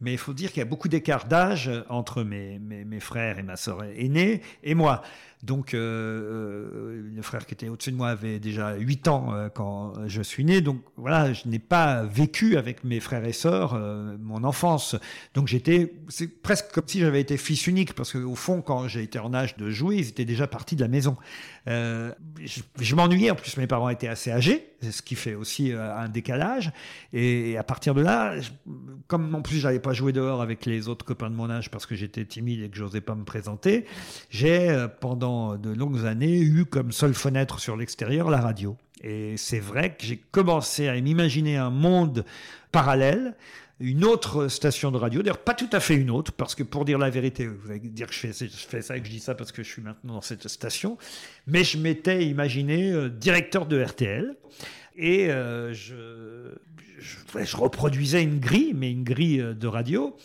Mais 0.00 0.12
il 0.12 0.18
faut 0.18 0.34
dire 0.34 0.50
qu'il 0.50 0.58
y 0.58 0.62
a 0.62 0.66
beaucoup 0.66 0.88
d'écart 0.88 1.26
d'âge 1.26 1.70
entre 1.88 2.24
mes, 2.24 2.58
mes, 2.58 2.84
mes, 2.84 3.00
frères 3.00 3.38
et 3.38 3.42
ma 3.42 3.56
sœur 3.56 3.84
aînée 3.84 4.42
et 4.62 4.74
moi. 4.74 5.02
Donc, 5.44 5.74
euh, 5.74 5.78
euh, 5.78 7.10
le 7.14 7.22
frère 7.22 7.44
qui 7.44 7.52
était 7.52 7.68
au-dessus 7.68 7.92
de 7.92 7.96
moi 7.96 8.08
avait 8.08 8.38
déjà 8.38 8.76
8 8.76 9.08
ans 9.08 9.34
euh, 9.34 9.48
quand 9.50 9.92
je 10.06 10.22
suis 10.22 10.42
né. 10.42 10.62
Donc, 10.62 10.80
voilà, 10.96 11.34
je 11.34 11.46
n'ai 11.48 11.58
pas 11.58 12.02
vécu 12.04 12.56
avec 12.56 12.82
mes 12.82 12.98
frères 12.98 13.24
et 13.26 13.32
sœurs 13.32 13.78
mon 14.20 14.42
enfance. 14.44 14.96
Donc, 15.34 15.48
j'étais, 15.48 15.92
c'est 16.08 16.28
presque 16.28 16.72
comme 16.72 16.84
si 16.86 17.00
j'avais 17.00 17.20
été 17.20 17.36
fils 17.36 17.66
unique, 17.66 17.92
parce 17.94 18.12
qu'au 18.12 18.34
fond, 18.34 18.62
quand 18.62 18.88
j'ai 18.88 19.02
été 19.02 19.18
en 19.18 19.34
âge 19.34 19.56
de 19.56 19.68
jouer, 19.70 19.96
ils 19.96 20.08
étaient 20.08 20.24
déjà 20.24 20.46
partis 20.46 20.76
de 20.76 20.80
la 20.80 20.88
maison. 20.88 21.16
je, 21.66 22.94
m'ennuyais, 22.94 23.30
en 23.30 23.34
plus, 23.34 23.56
mes 23.58 23.66
parents 23.66 23.90
étaient 23.90 24.08
assez 24.08 24.30
âgés, 24.30 24.70
ce 24.80 25.02
qui 25.02 25.14
fait 25.14 25.34
aussi 25.34 25.72
un 25.72 26.08
décalage. 26.08 26.72
Et, 27.12 27.58
à 27.58 27.64
partir 27.64 27.94
de 27.94 28.00
là, 28.00 28.34
comme 29.08 29.34
en 29.34 29.42
plus, 29.42 29.58
j'avais 29.58 29.80
pas 29.80 29.92
joué 29.92 30.12
dehors 30.12 30.40
avec 30.40 30.64
les 30.64 30.88
autres 30.88 31.04
copains 31.04 31.30
de 31.30 31.36
mon 31.36 31.50
âge 31.50 31.70
parce 31.70 31.84
que 31.84 31.94
j'étais 31.94 32.24
timide 32.24 32.62
et 32.62 32.70
que 32.70 32.76
j'osais 32.76 33.02
pas 33.02 33.14
me 33.14 33.24
présenter, 33.24 33.84
j'ai, 34.30 34.86
pendant 35.00 35.33
de 35.58 35.70
longues 35.70 36.06
années 36.06 36.40
eu 36.40 36.64
comme 36.64 36.92
seule 36.92 37.14
fenêtre 37.14 37.60
sur 37.60 37.76
l'extérieur 37.76 38.30
la 38.30 38.40
radio. 38.40 38.76
Et 39.02 39.36
c'est 39.36 39.60
vrai 39.60 39.94
que 39.96 40.04
j'ai 40.04 40.16
commencé 40.16 40.88
à 40.88 40.98
m'imaginer 41.00 41.56
un 41.56 41.70
monde 41.70 42.24
parallèle, 42.72 43.34
une 43.80 44.04
autre 44.04 44.48
station 44.48 44.90
de 44.90 44.96
radio, 44.96 45.22
d'ailleurs 45.22 45.42
pas 45.42 45.54
tout 45.54 45.68
à 45.72 45.80
fait 45.80 45.94
une 45.94 46.10
autre, 46.10 46.32
parce 46.32 46.54
que 46.54 46.62
pour 46.62 46.84
dire 46.84 46.98
la 46.98 47.10
vérité, 47.10 47.46
vous 47.46 47.70
allez 47.70 47.80
dire 47.80 48.06
que 48.06 48.14
je 48.14 48.28
fais, 48.48 48.82
ça 48.82 48.96
et 48.96 49.00
que 49.00 49.06
je 49.06 49.10
dis 49.10 49.20
ça 49.20 49.34
parce 49.34 49.52
que 49.52 49.62
je 49.62 49.68
suis 49.68 49.82
maintenant 49.82 50.14
dans 50.14 50.20
cette 50.20 50.48
station, 50.48 50.96
mais 51.46 51.64
je 51.64 51.78
m'étais 51.78 52.24
imaginé 52.24 52.92
euh, 52.92 53.08
directeur 53.08 53.66
de 53.66 53.82
RTL. 53.82 54.36
Et 54.96 55.28
euh, 55.30 55.74
je, 55.74 56.54
je, 57.00 57.56
reproduisais 57.56 58.22
une 58.22 58.38
grille, 58.38 58.72
mais 58.74 58.92
une 58.92 59.02
grille 59.02 59.40
euh, 59.40 59.54
de 59.54 59.66
radio. 59.66 60.16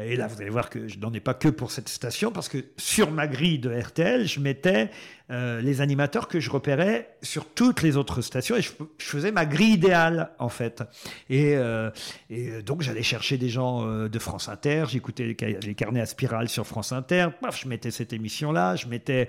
Et 0.00 0.16
là, 0.16 0.26
vous 0.26 0.40
allez 0.40 0.50
voir 0.50 0.70
que 0.70 0.86
je 0.88 0.98
n'en 0.98 1.12
ai 1.12 1.20
pas 1.20 1.34
que 1.34 1.48
pour 1.48 1.70
cette 1.70 1.88
station, 1.88 2.30
parce 2.30 2.48
que 2.48 2.58
sur 2.76 3.10
ma 3.10 3.26
grille 3.26 3.58
de 3.58 3.70
RTL, 3.70 4.26
je 4.26 4.40
mettais 4.40 4.90
euh, 5.30 5.60
les 5.60 5.80
animateurs 5.80 6.28
que 6.28 6.40
je 6.40 6.50
repérais 6.50 7.16
sur 7.22 7.46
toutes 7.46 7.82
les 7.82 7.96
autres 7.96 8.22
stations, 8.22 8.56
et 8.56 8.62
je, 8.62 8.70
faisais 8.98 9.32
ma 9.32 9.46
grille 9.46 9.72
idéale, 9.72 10.30
en 10.38 10.48
fait. 10.48 10.82
Et, 11.28 11.54
euh, 11.56 11.90
et 12.30 12.62
donc, 12.62 12.82
j'allais 12.82 13.02
chercher 13.02 13.38
des 13.38 13.48
gens 13.48 13.86
de 13.86 14.18
France 14.18 14.48
Inter, 14.48 14.84
j'écoutais 14.88 15.26
les, 15.26 15.74
carnets 15.74 16.00
à 16.00 16.06
spirale 16.06 16.48
sur 16.48 16.66
France 16.66 16.92
Inter, 16.92 17.28
paf, 17.40 17.60
je 17.60 17.68
mettais 17.68 17.90
cette 17.90 18.12
émission-là, 18.12 18.76
je 18.76 18.86
mettais 18.86 19.28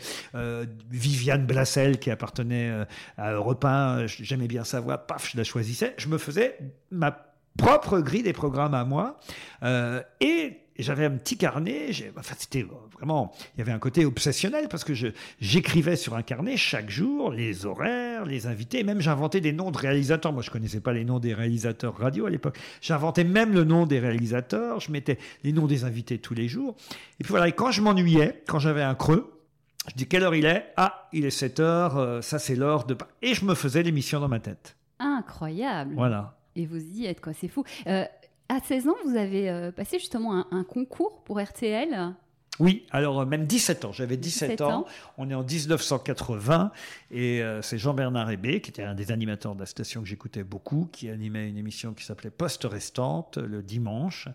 Viviane 0.91 1.45
Blassel, 1.45 1.99
qui 1.99 2.11
appartenait 2.11 2.71
à 3.17 3.31
Europe 3.31 3.63
1, 3.65 4.07
j'aimais 4.07 4.47
bien 4.47 4.63
sa 4.63 4.79
voix, 4.79 4.97
paf, 4.97 5.31
je 5.31 5.37
la 5.37 5.43
choisissais. 5.43 5.93
Je 5.97 6.07
me 6.07 6.17
faisais 6.17 6.57
ma 6.91 7.28
propre 7.57 7.99
grille 7.99 8.23
des 8.23 8.33
programmes 8.33 8.73
à 8.73 8.85
moi. 8.85 9.19
Euh, 9.63 10.01
et 10.21 10.57
j'avais 10.79 11.05
un 11.05 11.11
petit 11.11 11.37
carnet. 11.37 11.89
Enfin, 12.17 12.35
c'était 12.37 12.65
vraiment. 12.93 13.33
Il 13.55 13.59
y 13.59 13.61
avait 13.61 13.71
un 13.71 13.79
côté 13.79 14.05
obsessionnel 14.05 14.67
parce 14.69 14.83
que 14.83 14.93
j'écrivais 15.39 15.95
sur 15.95 16.15
un 16.15 16.21
carnet 16.21 16.57
chaque 16.57 16.89
jour 16.89 17.31
les 17.31 17.65
horaires, 17.65 18.25
les 18.25 18.47
invités. 18.47 18.83
Même 18.83 19.01
j'inventais 19.01 19.41
des 19.41 19.51
noms 19.51 19.71
de 19.71 19.77
réalisateurs. 19.77 20.31
Moi, 20.31 20.41
je 20.41 20.49
connaissais 20.49 20.79
pas 20.79 20.93
les 20.93 21.05
noms 21.05 21.19
des 21.19 21.33
réalisateurs 21.33 21.97
radio 21.97 22.25
à 22.25 22.29
l'époque. 22.29 22.57
J'inventais 22.81 23.25
même 23.25 23.53
le 23.53 23.65
nom 23.65 23.85
des 23.85 23.99
réalisateurs. 23.99 24.79
Je 24.79 24.91
mettais 24.91 25.17
les 25.43 25.51
noms 25.51 25.67
des 25.67 25.83
invités 25.83 26.17
tous 26.17 26.33
les 26.33 26.47
jours. 26.47 26.75
Et 27.19 27.23
puis 27.23 27.31
voilà. 27.31 27.47
Et 27.47 27.51
quand 27.51 27.71
je 27.71 27.81
m'ennuyais, 27.81 28.43
quand 28.47 28.59
j'avais 28.59 28.83
un 28.83 28.95
creux, 28.95 29.33
je 29.89 29.95
dis 29.95 30.07
quelle 30.07 30.23
heure 30.23 30.35
il 30.35 30.45
est? 30.45 30.71
Ah, 30.77 31.09
il 31.13 31.25
est 31.25 31.29
7 31.29 31.59
heures. 31.59 31.97
Euh, 31.97 32.21
ça, 32.21 32.39
c'est 32.39 32.55
l'heure 32.55 32.85
de. 32.85 32.95
Et 33.21 33.33
je 33.33 33.43
me 33.43 33.55
faisais 33.55 33.83
l'émission 33.83 34.19
dans 34.19 34.27
ma 34.27 34.39
tête. 34.39 34.77
Incroyable. 34.99 35.95
Voilà. 35.95 36.38
Et 36.55 36.65
vous 36.65 36.81
y 36.81 37.05
êtes, 37.05 37.21
quoi. 37.21 37.33
C'est 37.33 37.47
fou. 37.47 37.63
Euh, 37.87 38.05
à 38.49 38.59
16 38.59 38.87
ans, 38.87 38.95
vous 39.05 39.15
avez 39.15 39.49
euh, 39.49 39.71
passé 39.71 39.99
justement 39.99 40.45
un, 40.51 40.63
concours 40.63 41.23
pour 41.23 41.39
RTL. 41.39 42.13
Oui, 42.59 42.85
alors 42.91 43.21
euh, 43.21 43.25
même 43.25 43.45
17 43.45 43.85
ans. 43.85 43.91
J'avais 43.91 44.17
17, 44.17 44.61
ans. 44.61 44.85
On 45.17 45.29
est 45.29 45.35
en 45.35 45.43
1980 45.43 46.71
et 47.11 47.41
c'est 47.61 47.77
Jean-Bernard 47.77 48.31
Hébé, 48.31 48.59
qui 48.61 48.71
était 48.71 48.83
un 48.83 48.95
des 48.95 49.11
animateurs 49.11 49.55
de 49.55 49.61
la 49.61 49.65
station 49.65 50.01
que 50.01 50.07
j'écoutais 50.07 50.43
beaucoup, 50.43 50.89
qui 50.91 51.09
animait 51.09 51.47
une 51.47 51.57
émission 51.57 51.93
qui 51.93 52.03
s'appelait 52.03 52.31
Poste 52.31 52.63
Restante 52.65 53.37
le 53.37 53.61
dimanche. 53.61 54.27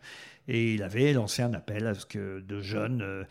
Et 0.46 0.74
il 0.74 0.82
avait 0.82 1.12
lancé 1.12 1.42
un 1.42 1.54
appel 1.54 1.86
à 1.86 1.94
ce 1.94 2.06
que 2.06 2.40
de 2.40 2.60
jeunes 2.60 3.26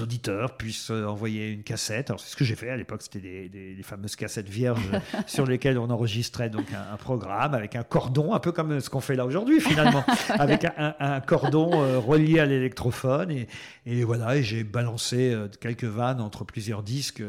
auditeurs 0.00 0.56
puissent 0.56 0.90
euh, 0.90 1.06
envoyer 1.06 1.50
une 1.50 1.62
cassette. 1.62 2.10
Alors 2.10 2.20
c'est 2.20 2.30
ce 2.30 2.36
que 2.36 2.44
j'ai 2.44 2.54
fait. 2.54 2.70
À 2.70 2.76
l'époque, 2.76 3.02
c'était 3.02 3.48
des, 3.48 3.82
fameuses 3.82 4.16
cassettes 4.16 4.48
vierges 4.48 4.90
sur 5.26 5.46
lesquelles 5.46 5.78
on 5.78 5.88
enregistrait 5.90 6.50
donc 6.50 6.66
un, 6.72 6.96
programme 6.96 7.54
avec 7.54 7.74
un 7.74 7.82
cordon, 7.82 8.34
un 8.34 8.40
peu 8.40 8.52
comme 8.52 8.80
ce 8.80 8.90
qu'on 8.90 9.00
fait 9.00 9.16
là 9.16 9.24
aujourd'hui 9.24 9.60
finalement, 9.60 10.04
avec 10.28 10.66
un, 10.76 11.20
cordon 11.20 11.82
euh, 11.82 11.98
relié 11.98 12.38
à 12.38 12.46
l'électrophone. 12.46 13.46
Et, 13.86 14.04
voilà, 14.04 14.36
et 14.36 14.42
j'ai 14.42 14.62
balancé 14.62 15.32
euh, 15.32 15.48
quelques 15.60 15.84
vannes 15.84 16.20
entre 16.20 16.44
plusieurs 16.44 16.82
disques. 16.82 17.22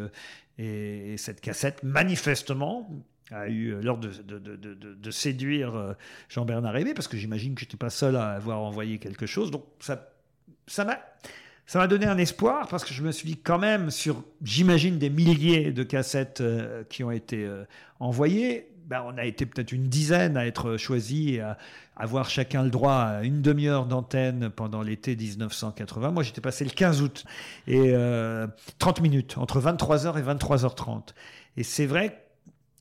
Et, 0.57 1.15
cette 1.17 1.39
cassette 1.39 1.83
manifestement 1.83 2.89
a 3.31 3.47
eu 3.47 3.79
l'ordre 3.81 4.09
de, 4.09 4.55
de, 4.95 5.11
séduire 5.11 5.95
Jean-Bernard 6.29 6.75
Hébé, 6.75 6.93
parce 6.93 7.07
que 7.07 7.15
j'imagine 7.15 7.53
que 7.53 7.61
je 7.61 7.65
n'étais 7.65 7.77
pas 7.77 7.91
seul 7.91 8.15
à 8.15 8.31
avoir 8.31 8.59
envoyé 8.59 8.97
quelque 8.97 9.25
chose. 9.27 9.51
Donc 9.51 9.63
ça, 9.79 10.11
ça 10.67 10.83
m'a 10.83 10.99
ça 11.69 11.77
m'a 11.77 11.85
donné 11.85 12.07
un 12.07 12.17
espoir 12.17 12.67
parce 12.67 12.83
que 12.83 12.95
je 12.95 13.03
me 13.03 13.11
suis 13.11 13.27
dit 13.27 13.37
quand 13.37 13.59
même 13.59 13.91
sur, 13.91 14.23
j'imagine, 14.41 14.97
des 14.97 15.11
milliers 15.11 15.71
de 15.71 15.83
cassettes 15.83 16.41
euh, 16.41 16.83
qui 16.89 17.03
ont 17.03 17.11
été 17.11 17.45
euh, 17.45 17.63
envoyées. 17.99 18.71
Ben, 18.87 19.03
on 19.05 19.15
a 19.19 19.25
été 19.25 19.45
peut-être 19.45 19.71
une 19.71 19.87
dizaine 19.87 20.35
à 20.35 20.47
être 20.47 20.77
choisis 20.77 21.33
et 21.33 21.41
à 21.41 21.59
avoir 21.95 22.27
chacun 22.27 22.63
le 22.63 22.71
droit 22.71 22.95
à 22.95 23.21
une 23.21 23.43
demi-heure 23.43 23.85
d'antenne 23.85 24.49
pendant 24.49 24.81
l'été 24.81 25.15
1980. 25.15 26.09
Moi, 26.09 26.23
j'étais 26.23 26.41
passé 26.41 26.65
le 26.65 26.71
15 26.71 27.03
août 27.03 27.23
et 27.67 27.77
30 27.81 27.93
euh, 27.93 29.01
minutes 29.03 29.37
entre 29.37 29.61
23h 29.61 30.17
et 30.17 30.23
23h30. 30.23 31.09
Et 31.55 31.61
c'est 31.61 31.85
vrai, 31.85 32.25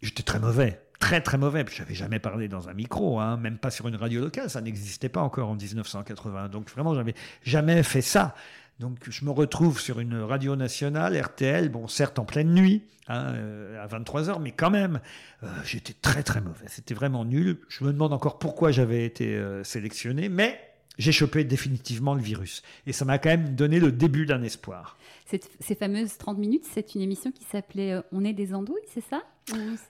j'étais 0.00 0.23
très 0.23 0.40
mauvais 0.40 0.80
très 0.99 1.21
très 1.21 1.38
mauvais. 1.38 1.64
Je 1.71 1.80
n'avais 1.80 1.95
jamais 1.95 2.18
parlé 2.18 2.49
dans 2.49 2.68
un 2.68 2.75
micro, 2.75 3.21
hein, 3.21 3.37
même 3.37 3.57
pas 3.59 3.71
sur 3.71 3.87
une 3.87 3.95
radio 3.95 4.21
locale, 4.21 4.50
ça 4.50 4.61
n'existait 4.61 5.09
pas 5.09 5.21
encore 5.21 5.49
en 5.49 5.54
1980. 5.54 6.49
Donc 6.49 6.68
vraiment, 6.71 6.92
j'avais 6.92 7.14
jamais 7.45 7.85
fait 7.85 8.00
ça. 8.00 8.35
Donc 8.78 8.99
je 9.11 9.25
me 9.25 9.30
retrouve 9.30 9.80
sur 9.80 9.99
une 9.99 10.16
radio 10.20 10.54
nationale, 10.54 11.20
RTL, 11.20 11.68
bon 11.68 11.88
certes 11.88 12.20
en 12.20 12.25
pleine 12.25 12.54
nuit, 12.54 12.82
hein, 13.08 13.32
euh, 13.35 13.82
à 13.82 13.88
23h, 13.88 14.40
mais 14.40 14.52
quand 14.52 14.70
même, 14.70 15.00
euh, 15.42 15.49
j'étais 15.64 15.94
très 15.94 16.23
très 16.23 16.40
mauvais. 16.40 16.66
C'était 16.68 16.94
vraiment 16.94 17.25
nul. 17.25 17.58
Je 17.68 17.82
me 17.82 17.92
demande 17.92 18.12
encore 18.12 18.38
pourquoi 18.38 18.70
j'avais 18.70 19.04
été 19.04 19.35
euh, 19.35 19.64
sélectionné, 19.64 20.28
mais 20.28 20.61
j'ai 20.97 21.11
chopé 21.11 21.42
définitivement 21.42 22.14
le 22.14 22.23
virus. 22.23 22.62
Et 22.87 22.92
ça 22.92 23.04
m'a 23.04 23.18
quand 23.18 23.30
même 23.30 23.56
donné 23.56 23.80
le 23.80 23.90
début 23.90 24.26
d'un 24.26 24.42
espoir. 24.42 24.97
ces 25.26 25.75
fameuses 25.75 26.16
30 26.16 26.38
minutes, 26.38 26.64
c'est 26.73 26.94
une 26.94 27.00
émission 27.00 27.32
qui 27.32 27.44
s'appelait 27.44 28.00
On 28.12 28.25
est 28.25 28.32
des 28.32 28.54
andouilles, 28.54 28.76
c'est 28.94 29.04
ça? 29.04 29.23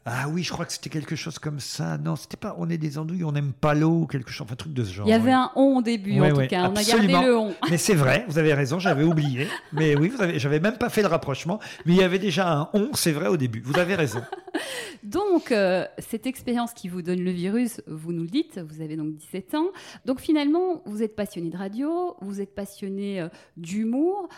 Ah 0.05 0.29
oui, 0.29 0.43
je 0.43 0.53
crois 0.53 0.65
que 0.65 0.73
c'était 0.73 0.91
quelque 0.91 1.17
chose 1.17 1.39
comme 1.39 1.61
ça. 1.61 1.99
Non, 1.99 2.17
c'était 2.17 2.37
pas 2.37 2.55
on 2.59 2.69
est 2.71 2.79
des 2.79 2.99
andouilles, 2.99 3.25
on 3.25 3.33
n'aime 3.33 3.53
pas 3.53 3.75
l'eau, 3.75 4.07
quelque 4.07 4.31
chose, 4.31 4.45
enfin, 4.45 4.55
un 4.55 4.57
truc 4.57 4.73
de 4.73 4.85
ce 4.85 4.93
genre. 4.93 5.07
Il 5.07 5.11
y 5.11 5.15
avait 5.15 5.33
un 5.33 5.51
on 5.57 5.79
au 5.79 5.83
début, 5.83 6.21
en 6.21 6.31
tout 6.31 6.47
cas. 6.47 6.71
On 6.71 6.77
a 6.77 6.83
gardé 6.83 7.07
le 7.09 7.37
on. 7.37 7.55
Mais 7.71 7.79
c'est 7.79 7.95
vrai, 7.95 8.25
vous 8.29 8.39
avez 8.39 8.55
raison, 8.55 8.79
j'avais 8.79 9.05
oublié. 9.05 9.49
mais 9.73 9.97
oui, 9.97 10.09
vous 10.09 10.23
avez, 10.23 10.39
j'avais 10.39 10.61
même 10.61 10.77
pas 10.79 10.89
fait 10.89 11.03
le 11.03 11.09
rapprochement. 11.09 11.61
Mais 11.87 11.95
il 11.95 11.99
y 11.99 12.03
avait 12.03 12.19
déjà 12.19 12.53
un 12.53 12.69
on, 12.75 12.91
c'est 12.95 13.13
vrai, 13.13 13.29
au 13.29 13.37
début. 13.37 13.61
Vous 13.61 13.79
avez 13.79 13.95
raison. 13.95 14.23
donc, 15.03 15.53
euh, 15.53 15.85
cette 15.99 16.27
expérience 16.27 16.73
qui 16.73 16.89
vous 16.89 17.03
donne 17.03 17.21
le 17.21 17.31
virus, 17.31 17.81
vous 17.87 18.13
nous 18.13 18.23
le 18.23 18.29
dites, 18.29 18.59
vous 18.59 18.81
avez 18.83 18.97
donc 18.97 19.15
17 19.15 19.55
ans. 19.55 19.69
Donc 20.05 20.21
finalement, 20.21 20.83
vous 20.87 21.03
êtes 21.03 21.17
passionné 21.17 21.51
de 21.51 21.57
radio, 21.57 22.17
vous 22.21 22.41
êtes 22.41 22.55
passionné 22.55 23.21
euh, 23.21 23.29
d'humour. 23.57 24.29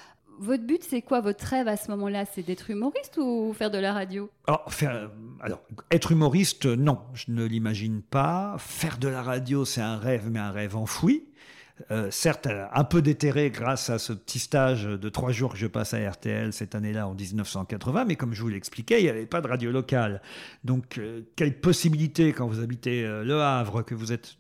Votre 0.43 0.65
but, 0.65 0.83
c'est 0.83 1.03
quoi 1.03 1.21
votre 1.21 1.45
rêve 1.45 1.69
à 1.69 1.77
ce 1.77 1.91
moment-là? 1.91 2.25
C'est 2.25 2.43
d'être 2.43 2.71
humoriste 2.71 3.19
ou 3.19 3.53
faire 3.53 3.71
de 3.71 3.77
la 3.77 3.93
radio? 3.93 4.31
Alors, 4.47 4.73
faire, 4.73 5.11
alors, 5.43 5.61
être 5.91 6.13
humoriste, 6.13 6.65
non, 6.65 6.99
je 7.13 7.27
ne 7.29 7.45
l'imagine 7.45 8.01
pas. 8.01 8.57
Faire 8.59 8.97
de 8.97 9.09
la 9.09 9.23
radio, 9.23 9.67
c'est 9.67 9.83
un 9.83 9.99
rêve, 9.99 10.31
mais 10.31 10.39
un 10.39 10.51
rêve 10.51 10.77
enfoui. 10.77 11.27
Euh, 11.91 12.11
certes, 12.11 12.49
un 12.73 12.85
peu 12.85 13.03
déterré 13.03 13.51
grâce 13.51 13.91
à 13.91 13.99
ce 13.99 14.13
petit 14.13 14.39
stage 14.39 14.85
de 14.85 15.09
trois 15.09 15.33
jours 15.33 15.53
que 15.53 15.59
je 15.59 15.67
passe 15.67 15.95
à 15.95 16.11
RTL 16.11 16.53
cette 16.53 16.75
année-là 16.75 17.09
en 17.09 17.15
1980, 17.15 18.05
mais 18.05 18.17
comme 18.17 18.35
je 18.35 18.43
vous 18.43 18.49
l'expliquais, 18.49 19.01
il 19.01 19.05
n'y 19.05 19.09
avait 19.09 19.27
pas 19.27 19.41
de 19.41 19.49
radio 19.49 19.71
locale. 19.71 20.21
Donc, 20.65 20.99
euh, 20.99 21.23
quelle 21.37 21.61
possibilité 21.61 22.33
quand 22.33 22.47
vous 22.47 22.61
habitez 22.61 23.05
euh, 23.05 23.25
Le 23.25 23.41
Havre, 23.41 23.83
que 23.83 23.95
vous 23.95 24.13
êtes... 24.13 24.37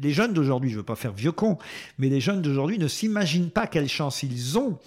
Les 0.00 0.12
jeunes 0.12 0.32
d'aujourd'hui, 0.32 0.70
je 0.70 0.76
ne 0.76 0.80
veux 0.80 0.86
pas 0.86 0.96
faire 0.96 1.12
vieux 1.12 1.32
con, 1.32 1.58
mais 1.98 2.08
les 2.08 2.20
jeunes 2.20 2.42
d'aujourd'hui 2.42 2.78
ne 2.78 2.88
s'imaginent 2.88 3.50
pas 3.50 3.66
quelle 3.66 3.88
chance 3.88 4.22
ils 4.22 4.58
ont 4.58 4.78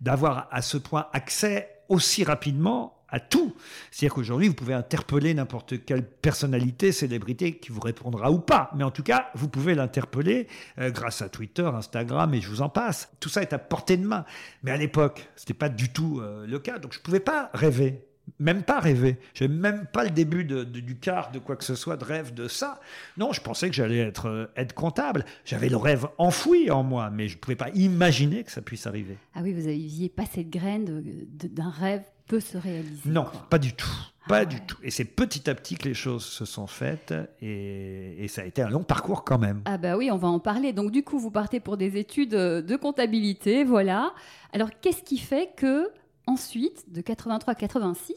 d'avoir 0.00 0.48
à 0.50 0.62
ce 0.62 0.76
point 0.76 1.06
accès 1.12 1.68
aussi 1.88 2.24
rapidement 2.24 3.03
à 3.14 3.20
tout. 3.20 3.54
C'est-à-dire 3.90 4.14
qu'aujourd'hui, 4.14 4.48
vous 4.48 4.54
pouvez 4.54 4.74
interpeller 4.74 5.34
n'importe 5.34 5.84
quelle 5.84 6.04
personnalité, 6.04 6.90
célébrité 6.90 7.58
qui 7.58 7.70
vous 7.70 7.80
répondra 7.80 8.32
ou 8.32 8.40
pas. 8.40 8.70
Mais 8.74 8.82
en 8.82 8.90
tout 8.90 9.04
cas, 9.04 9.30
vous 9.34 9.48
pouvez 9.48 9.76
l'interpeller 9.76 10.48
euh, 10.78 10.90
grâce 10.90 11.22
à 11.22 11.28
Twitter, 11.28 11.62
Instagram 11.62 12.34
et 12.34 12.40
je 12.40 12.48
vous 12.48 12.60
en 12.60 12.68
passe. 12.68 13.08
Tout 13.20 13.28
ça 13.28 13.40
est 13.40 13.52
à 13.52 13.58
portée 13.58 13.96
de 13.96 14.06
main. 14.06 14.24
Mais 14.64 14.72
à 14.72 14.76
l'époque, 14.76 15.28
ce 15.36 15.42
n'était 15.42 15.54
pas 15.54 15.68
du 15.68 15.90
tout 15.90 16.20
euh, 16.20 16.44
le 16.46 16.58
cas. 16.58 16.78
Donc 16.80 16.92
je 16.92 16.98
ne 16.98 17.02
pouvais 17.04 17.20
pas 17.20 17.50
rêver. 17.54 18.02
Même 18.38 18.62
pas 18.62 18.80
rêver. 18.80 19.18
Je 19.34 19.44
n'avais 19.44 19.54
même 19.54 19.86
pas 19.92 20.04
le 20.04 20.10
début 20.10 20.44
du 20.44 20.98
quart 20.98 21.30
de 21.30 21.38
quoi 21.38 21.56
que 21.56 21.64
ce 21.64 21.74
soit 21.74 21.96
de 21.96 22.04
rêve 22.04 22.34
de 22.34 22.48
ça. 22.48 22.80
Non, 23.16 23.32
je 23.32 23.40
pensais 23.40 23.68
que 23.68 23.74
j'allais 23.74 23.98
être, 23.98 24.28
euh, 24.28 24.46
être 24.56 24.74
comptable. 24.74 25.24
J'avais 25.44 25.68
le 25.68 25.76
rêve 25.76 26.06
enfoui 26.18 26.70
en 26.70 26.82
moi, 26.82 27.10
mais 27.10 27.28
je 27.28 27.36
ne 27.36 27.40
pouvais 27.40 27.56
pas 27.56 27.70
imaginer 27.70 28.44
que 28.44 28.50
ça 28.50 28.62
puisse 28.62 28.86
arriver. 28.86 29.18
Ah 29.34 29.40
oui, 29.42 29.52
vous 29.52 29.68
aviez 29.68 30.08
pas 30.08 30.24
cette 30.26 30.50
graine 30.50 31.02
d'un 31.32 31.70
rêve 31.70 32.02
peut 32.26 32.40
se 32.40 32.56
réaliser. 32.56 33.10
Non, 33.10 33.26
pas 33.50 33.58
du 33.58 33.74
tout. 33.74 33.88
Pas 34.26 34.38
ah 34.38 34.44
du 34.46 34.60
tout. 34.62 34.78
Et 34.82 34.90
c'est 34.90 35.04
petit 35.04 35.50
à 35.50 35.54
petit 35.54 35.76
que 35.76 35.86
les 35.86 35.94
choses 35.94 36.24
se 36.24 36.46
sont 36.46 36.66
faites 36.66 37.12
et, 37.42 38.26
ça 38.28 38.40
a 38.40 38.44
été 38.46 38.62
un 38.62 38.70
long 38.70 38.82
parcours 38.82 39.22
quand 39.22 39.38
même. 39.38 39.60
Ah 39.66 39.76
bah 39.76 39.98
oui, 39.98 40.10
on 40.10 40.16
va 40.16 40.28
en 40.28 40.38
parler. 40.40 40.72
Donc 40.72 40.90
du 40.90 41.04
coup, 41.04 41.18
vous 41.18 41.30
partez 41.30 41.60
pour 41.60 41.76
des 41.76 41.98
études 41.98 42.30
de 42.30 42.76
comptabilité, 42.76 43.64
voilà. 43.64 44.14
Alors 44.52 44.70
qu'est-ce 44.80 45.02
qui 45.02 45.18
fait 45.18 45.50
que 45.56 45.90
ensuite, 46.26 46.92
de 46.92 47.00
83 47.00 47.52
à 47.52 47.54
86, 47.54 48.14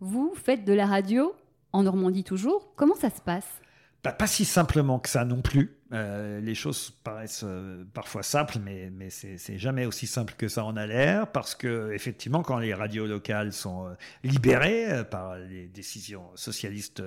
vous 0.00 0.32
faites 0.34 0.64
de 0.64 0.72
la 0.72 0.86
radio 0.86 1.34
en 1.72 1.82
Normandie 1.82 2.24
toujours 2.24 2.72
Comment 2.76 2.96
ça 2.96 3.10
se 3.10 3.20
passe? 3.20 3.48
Pas 4.02 4.26
si 4.26 4.46
simplement 4.46 4.98
que 4.98 5.10
ça 5.10 5.26
non 5.26 5.42
plus. 5.42 5.76
Euh, 5.92 6.40
les 6.40 6.54
choses 6.54 6.90
paraissent 7.02 7.44
euh, 7.44 7.84
parfois 7.92 8.22
simples, 8.22 8.58
mais, 8.64 8.90
mais 8.90 9.10
c'est 9.10 9.58
jamais 9.58 9.84
aussi 9.84 10.06
simple 10.06 10.34
que 10.38 10.48
ça 10.48 10.64
en 10.64 10.76
a 10.76 10.86
l'air, 10.86 11.26
parce 11.26 11.54
que 11.54 11.92
effectivement, 11.92 12.42
quand 12.42 12.58
les 12.58 12.72
radios 12.72 13.06
locales 13.06 13.52
sont 13.52 13.88
euh, 13.88 13.94
libérées 14.24 15.04
par 15.10 15.36
les 15.36 15.66
décisions 15.66 16.24
socialistes 16.34 17.02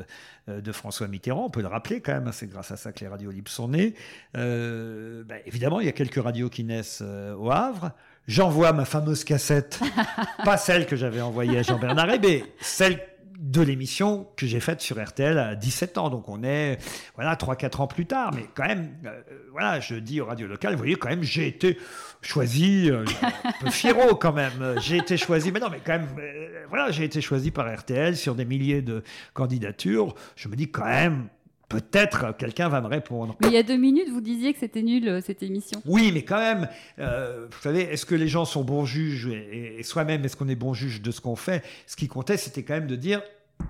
de 0.47 0.71
François 0.71 1.07
Mitterrand, 1.07 1.45
on 1.45 1.49
peut 1.49 1.61
le 1.61 1.67
rappeler 1.67 2.01
quand 2.01 2.13
même, 2.13 2.27
hein, 2.27 2.31
c'est 2.31 2.47
grâce 2.47 2.71
à 2.71 2.77
ça 2.77 2.91
que 2.91 2.99
les 2.99 3.07
radios 3.07 3.31
libres 3.31 3.51
sont 3.51 3.69
nées. 3.69 3.95
Ben, 4.33 5.39
évidemment, 5.45 5.79
il 5.79 5.87
y 5.87 5.89
a 5.89 5.93
quelques 5.93 6.21
radios 6.21 6.49
qui 6.49 6.63
naissent 6.63 7.01
au 7.01 7.49
Havre. 7.49 7.91
J'envoie 8.27 8.71
ma 8.71 8.85
fameuse 8.85 9.23
cassette, 9.23 9.81
pas 10.45 10.57
celle 10.57 10.85
que 10.85 10.95
j'avais 10.95 11.21
envoyée 11.21 11.59
à 11.59 11.63
Jean-Bernard 11.63 12.07
mais 12.21 12.43
celle 12.61 12.99
de 13.43 13.61
l'émission 13.61 14.27
que 14.37 14.47
j'ai 14.47 14.61
faite 14.61 14.79
sur 14.79 15.03
RTL 15.03 15.37
à 15.37 15.55
17 15.55 15.97
ans. 15.97 16.09
Donc 16.09 16.29
on 16.29 16.43
est 16.43 16.77
voilà 17.15 17.35
3-4 17.35 17.81
ans 17.81 17.87
plus 17.87 18.05
tard. 18.05 18.31
Mais 18.33 18.45
quand 18.55 18.65
même, 18.65 18.95
euh, 19.05 19.21
voilà, 19.51 19.81
je 19.81 19.95
dis 19.95 20.21
aux 20.21 20.25
radios 20.25 20.47
locales, 20.47 20.73
vous 20.73 20.79
voyez, 20.79 20.95
quand 20.95 21.09
même, 21.09 21.23
j'ai 21.23 21.47
été 21.47 21.77
choisi, 22.21 22.89
euh, 22.89 23.03
un 23.21 23.89
peu 23.93 24.15
quand 24.19 24.31
même. 24.31 24.75
J'ai 24.79 24.97
été 24.97 25.17
choisi, 25.17 25.51
mais 25.51 25.59
non, 25.59 25.67
mais 25.69 25.81
quand 25.85 25.93
même, 25.93 26.07
euh, 26.17 26.65
voilà, 26.69 26.91
j'ai 26.91 27.03
été 27.03 27.19
choisi 27.19 27.51
par 27.51 27.71
RTL 27.71 28.15
sur 28.15 28.33
des 28.35 28.45
milliers 28.45 28.81
de 28.81 29.03
candidatures. 29.33 30.15
Je 30.37 30.47
me 30.47 30.55
dis 30.55 30.71
quand 30.71 30.85
même, 30.85 31.27
peut-être 31.73 32.37
quelqu'un 32.37 32.69
va 32.69 32.81
me 32.81 32.87
répondre. 32.87 33.35
Mais 33.41 33.47
il 33.47 33.53
y 33.53 33.57
a 33.57 33.63
deux 33.63 33.77
minutes, 33.77 34.09
vous 34.09 34.21
disiez 34.21 34.53
que 34.53 34.59
c'était 34.59 34.83
nul 34.83 35.21
cette 35.25 35.43
émission. 35.43 35.81
Oui, 35.85 36.11
mais 36.13 36.23
quand 36.23 36.39
même, 36.39 36.67
vous 36.97 37.61
savez, 37.61 37.81
est-ce 37.81 38.05
que 38.05 38.15
les 38.15 38.27
gens 38.27 38.45
sont 38.45 38.63
bons 38.63 38.85
juges 38.85 39.27
et, 39.27 39.79
et 39.79 39.83
soi-même, 39.83 40.23
est-ce 40.23 40.35
qu'on 40.35 40.47
est 40.49 40.55
bon 40.55 40.73
juge 40.73 41.01
de 41.01 41.11
ce 41.11 41.21
qu'on 41.21 41.35
fait? 41.35 41.63
Ce 41.87 41.95
qui 41.95 42.07
comptait, 42.07 42.37
c'était 42.37 42.63
quand 42.63 42.75
même 42.75 42.87
de 42.87 42.95
dire 42.95 43.21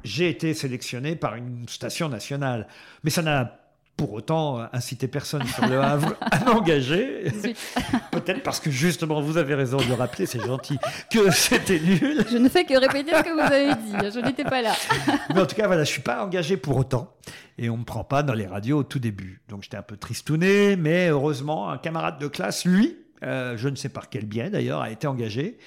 j'ai 0.03 0.29
été 0.29 0.53
sélectionné 0.53 1.15
par 1.15 1.35
une 1.35 1.67
station 1.67 2.09
nationale. 2.09 2.67
Mais 3.03 3.09
ça 3.09 3.21
n'a 3.21 3.62
pour 3.97 4.13
autant 4.13 4.67
incité 4.73 5.07
personne 5.07 5.45
sur 5.45 5.67
le 5.67 5.79
Havre 5.79 6.15
à 6.21 6.43
m'engager. 6.45 7.31
Peut-être 8.11 8.43
parce 8.43 8.59
que 8.59 8.71
justement, 8.71 9.21
vous 9.21 9.37
avez 9.37 9.55
raison 9.55 9.77
de 9.77 9.85
le 9.85 9.93
rappeler, 9.93 10.25
c'est 10.25 10.41
gentil, 10.41 10.77
que 11.11 11.31
c'était 11.31 11.79
nul. 11.79 12.25
Je 12.29 12.37
ne 12.37 12.49
fais 12.49 12.65
que 12.65 12.77
répéter 12.77 13.11
ce 13.15 13.23
que 13.23 13.33
vous 13.33 13.39
avez 13.39 13.75
dit, 13.75 14.11
je 14.13 14.19
n'étais 14.19 14.43
pas 14.43 14.61
là. 14.61 14.73
Mais 15.33 15.41
en 15.41 15.45
tout 15.45 15.55
cas, 15.55 15.67
voilà, 15.67 15.83
je 15.83 15.89
ne 15.89 15.93
suis 15.93 16.01
pas 16.01 16.23
engagé 16.23 16.57
pour 16.57 16.77
autant. 16.77 17.15
Et 17.57 17.69
on 17.69 17.73
ne 17.73 17.79
me 17.79 17.85
prend 17.85 18.03
pas 18.03 18.23
dans 18.23 18.33
les 18.33 18.47
radios 18.47 18.79
au 18.79 18.83
tout 18.83 18.99
début. 18.99 19.41
Donc 19.47 19.63
j'étais 19.63 19.77
un 19.77 19.83
peu 19.83 19.97
tristouné, 19.97 20.75
mais 20.75 21.09
heureusement, 21.09 21.69
un 21.69 21.77
camarade 21.77 22.19
de 22.19 22.27
classe, 22.27 22.65
lui, 22.65 22.97
euh, 23.23 23.55
je 23.57 23.69
ne 23.69 23.75
sais 23.75 23.89
par 23.89 24.09
quel 24.09 24.25
biais 24.25 24.49
d'ailleurs, 24.49 24.81
a 24.81 24.89
été 24.89 25.07
engagé. 25.07 25.57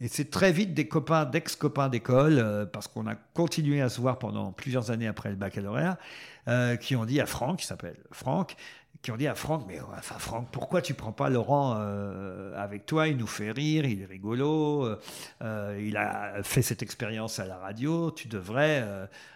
Et 0.00 0.08
c'est 0.08 0.30
très 0.30 0.52
vite 0.52 0.74
des 0.74 0.88
copains, 0.88 1.24
d'ex-copains 1.24 1.88
d'école, 1.88 2.38
euh, 2.38 2.66
parce 2.66 2.86
qu'on 2.86 3.06
a 3.06 3.14
continué 3.14 3.80
à 3.80 3.88
se 3.88 4.00
voir 4.00 4.18
pendant 4.18 4.52
plusieurs 4.52 4.90
années 4.90 5.06
après 5.06 5.30
le 5.30 5.36
baccalauréat, 5.36 5.98
euh, 6.48 6.76
qui 6.76 6.96
ont 6.96 7.04
dit 7.04 7.20
à 7.20 7.26
Franck, 7.26 7.60
qui 7.60 7.66
s'appelle 7.66 7.96
Franck, 8.12 8.56
qui 9.02 9.10
ont 9.10 9.16
dit 9.16 9.26
à 9.26 9.34
Franck, 9.34 9.64
mais 9.68 9.78
enfin 9.96 10.16
Franck, 10.18 10.48
pourquoi 10.50 10.82
tu 10.82 10.94
prends 10.94 11.12
pas 11.12 11.28
Laurent 11.28 11.76
euh, 11.78 12.52
avec 12.56 12.86
toi? 12.86 13.08
Il 13.08 13.16
nous 13.16 13.26
fait 13.26 13.52
rire, 13.52 13.84
il 13.84 14.02
est 14.02 14.06
rigolo, 14.06 14.88
il 15.42 15.96
a 15.96 16.42
fait 16.42 16.62
cette 16.62 16.82
expérience 16.82 17.38
à 17.38 17.46
la 17.46 17.56
radio, 17.56 18.10
tu 18.10 18.26
devrais... 18.26 18.84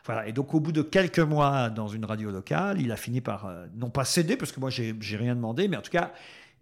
voilà. 0.04 0.26
Et 0.26 0.32
donc 0.32 0.54
au 0.54 0.60
bout 0.60 0.72
de 0.72 0.82
quelques 0.82 1.20
mois 1.20 1.70
dans 1.70 1.86
une 1.88 2.04
radio 2.04 2.30
locale, 2.30 2.80
il 2.80 2.90
a 2.90 2.96
fini 2.96 3.20
par, 3.20 3.52
non 3.76 3.90
pas 3.90 4.04
céder, 4.04 4.36
parce 4.36 4.50
que 4.50 4.58
moi 4.58 4.70
j'ai 4.70 5.16
rien 5.16 5.36
demandé, 5.36 5.68
mais 5.68 5.76
en 5.76 5.82
tout 5.82 5.92
cas 5.92 6.10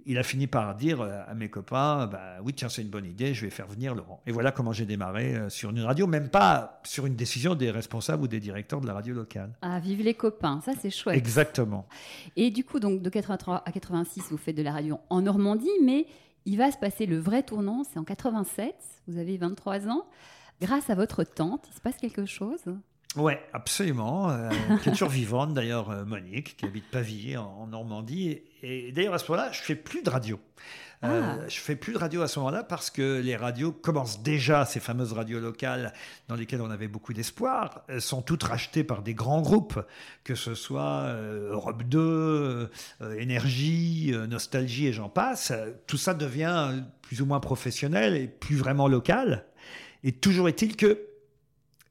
il 0.07 0.19
a 0.19 0.23
fini 0.23 0.47
par 0.47 0.75
dire 0.75 1.01
euh, 1.01 1.23
à 1.27 1.35
mes 1.35 1.49
copains, 1.49 2.07
bah, 2.07 2.37
oui, 2.43 2.55
tiens, 2.55 2.69
c'est 2.69 2.83
une 2.83 2.89
bonne 2.89 3.05
idée, 3.05 3.35
je 3.35 3.45
vais 3.45 3.51
faire 3.51 3.67
venir 3.67 3.95
Laurent. 3.95 4.23
Et 4.27 4.33
voilà 4.33 4.53
comment 4.53 4.73
j'ai 4.73 4.87
démarré 4.87 5.35
euh, 5.35 5.49
sur 5.49 5.71
une 5.71 5.81
radio, 5.81 6.07
même 6.07 6.29
pas 6.29 6.81
sur 6.85 7.07
une 7.07 7.17
décision 7.17 7.55
des 7.55 7.71
responsables 7.71 8.23
ou 8.23 8.29
des 8.29 8.41
directeurs 8.41 8.81
de 8.81 8.87
la 8.87 8.95
radio 8.95 9.15
locale. 9.15 9.53
Ah, 9.63 9.81
vive 9.81 10.03
les 10.03 10.15
copains, 10.15 10.61
ça 10.65 10.73
c'est 10.81 10.91
chouette. 10.91 11.17
Exactement. 11.17 11.87
Et 12.37 12.51
du 12.51 12.65
coup, 12.65 12.81
donc 12.81 13.03
de 13.03 13.11
83 13.11 13.63
à 13.65 13.73
86, 13.73 14.25
vous 14.31 14.39
faites 14.39 14.57
de 14.57 14.63
la 14.63 14.73
radio 14.73 14.99
en 15.11 15.23
Normandie, 15.23 15.69
mais 15.83 16.07
il 16.47 16.57
va 16.57 16.71
se 16.71 16.79
passer 16.79 17.05
le 17.05 17.19
vrai 17.19 17.43
tournant, 17.43 17.85
c'est 17.85 17.99
en 17.99 18.05
87, 18.05 18.75
vous 19.09 19.19
avez 19.19 19.37
23 19.37 19.89
ans. 19.89 20.07
Grâce 20.61 20.91
à 20.91 20.95
votre 20.95 21.23
tante, 21.23 21.67
il 21.71 21.75
se 21.75 21.81
passe 21.81 21.97
quelque 21.99 22.27
chose? 22.27 22.65
Oui, 23.17 23.33
absolument. 23.53 24.31
Euh, 24.31 24.51
toujours 24.85 25.09
vivante, 25.09 25.55
d'ailleurs, 25.55 25.91
euh, 25.91 26.05
Monique, 26.05 26.57
qui 26.57 26.67
habite 26.67 26.91
Pavilly, 26.91 27.37
en, 27.37 27.67
Normandie. 27.67 28.43
Et, 28.63 28.93
d'ailleurs, 28.93 29.15
à 29.15 29.19
ce 29.19 29.31
moment-là, 29.31 29.51
je 29.53 29.61
fais 29.61 29.75
plus 29.75 30.03
de 30.03 30.11
radio. 30.11 30.39
Euh, 31.05 31.23
ah. 31.25 31.49
Je 31.49 31.59
fais 31.59 31.77
plus 31.77 31.93
de 31.93 31.99
radio 31.99 32.23
à 32.23 32.29
ce 32.29 32.39
moment-là 32.41 32.65
parce 32.65 32.91
que 32.91 33.21
les 33.21 33.37
radios 33.37 33.71
commencent 33.71 34.21
déjà, 34.21 34.65
ces 34.65 34.81
fameuses 34.81 35.13
radios 35.13 35.39
locales 35.39 35.93
dans 36.27 36.35
lesquelles 36.35 36.61
on 36.61 36.71
avait 36.71 36.89
beaucoup 36.89 37.13
d'espoir, 37.13 37.85
sont 38.01 38.21
toutes 38.21 38.43
rachetées 38.43 38.83
par 38.83 39.03
des 39.03 39.15
grands 39.15 39.41
groupes, 39.41 39.81
que 40.25 40.35
ce 40.35 40.57
soit 40.57 41.13
Europe 41.13 41.85
2, 41.85 42.69
Énergie, 43.17 44.13
Nostalgie 44.29 44.89
et 44.89 44.93
j'en 44.93 45.09
passe. 45.09 45.53
Tout 45.87 45.99
ça 45.99 46.15
devient 46.15 46.83
plus 47.01 47.23
ou 47.23 47.27
moins 47.27 47.39
professionnel 47.39 48.17
et 48.17 48.27
plus 48.27 48.57
vraiment 48.57 48.89
local. 48.89 49.47
Et 50.03 50.11
toujours 50.11 50.49
est-il 50.49 50.75
que 50.75 51.08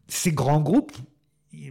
ces 0.07 0.31
grands 0.31 0.61
groupes 0.61 0.95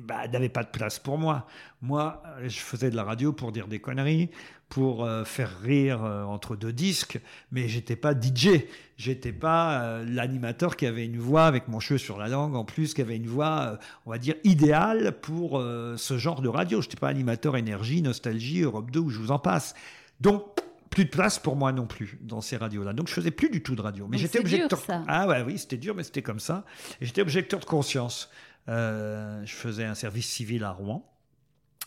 bah, 0.03 0.27
n'avaient 0.29 0.49
pas 0.49 0.65
de 0.65 0.71
place 0.71 0.99
pour 0.99 1.19
moi. 1.19 1.47
Moi, 1.83 2.23
je 2.45 2.59
faisais 2.59 2.91
de 2.91 2.97
la 2.97 3.05
radio 3.05 3.33
pour 3.33 3.53
dire 3.53 3.69
des 3.69 3.79
conneries, 3.79 4.31
pour 4.69 5.05
euh, 5.05 5.25
faire 5.25 5.61
rire 5.61 6.05
euh, 6.05 6.25
entre 6.25 6.57
deux 6.57 6.73
disques, 6.73 7.21
mais 7.53 7.69
j'étais 7.69 7.95
pas 7.97 8.13
DJ. 8.13 8.65
J'étais 8.97 9.33
pas 9.33 9.83
euh, 9.83 10.05
l'animateur 10.09 10.77
qui 10.77 10.87
avait 10.87 11.05
une 11.05 11.19
voix 11.19 11.47
avec 11.47 11.69
mon 11.69 11.79
cheveu 11.79 11.99
sur 11.99 12.19
la 12.19 12.29
langue, 12.29 12.57
en 12.57 12.65
plus, 12.65 12.95
qui 12.95 13.03
avait 13.03 13.17
une 13.17 13.29
voix, 13.29 13.79
on 14.07 14.11
va 14.11 14.19
dire, 14.19 14.35
idéale 14.45 15.13
pour 15.21 15.61
ce 15.61 16.19
genre 16.19 16.43
de 16.43 16.49
radio. 16.49 16.81
J'étais 16.81 16.97
pas 16.97 17.09
animateur 17.09 17.57
énergie, 17.57 18.03
nostalgie, 18.03 18.63
Europe 18.63 18.91
2, 18.91 19.01
où 19.01 19.11
je 19.11 19.19
vous 19.19 19.31
en 19.31 19.39
passe. 19.39 19.75
Donc, 20.21 20.43
plus 20.91 21.05
de 21.05 21.11
place 21.11 21.39
pour 21.39 21.57
moi 21.57 21.73
non 21.73 21.87
plus 21.87 22.19
dans 22.23 22.41
ces 22.41 22.57
radios-là. 22.57 22.93
Donc 22.93 23.09
je 23.09 23.15
faisais 23.15 23.31
plus 23.31 23.51
du 23.51 23.63
tout 23.63 23.77
de 23.77 23.83
radio. 23.83 24.07
Mais 24.09 24.19
j'étais 24.19 24.39
objecteur. 24.39 24.81
ah 25.09 25.27
ouais, 25.27 25.43
oui, 25.43 25.59
c'était 25.59 25.77
dur, 25.77 25.95
mais 25.95 26.03
c'était 26.03 26.23
comme 26.23 26.41
ça. 26.41 26.65
Et 27.01 27.07
j'étais 27.07 27.23
objecteur 27.23 27.61
de 27.61 27.65
conscience. 27.65 28.31
je 28.67 29.45
faisais 29.47 29.85
un 29.85 29.95
service 29.95 30.29
civil 30.29 30.65
à 30.65 30.71
Rouen. 30.71 31.11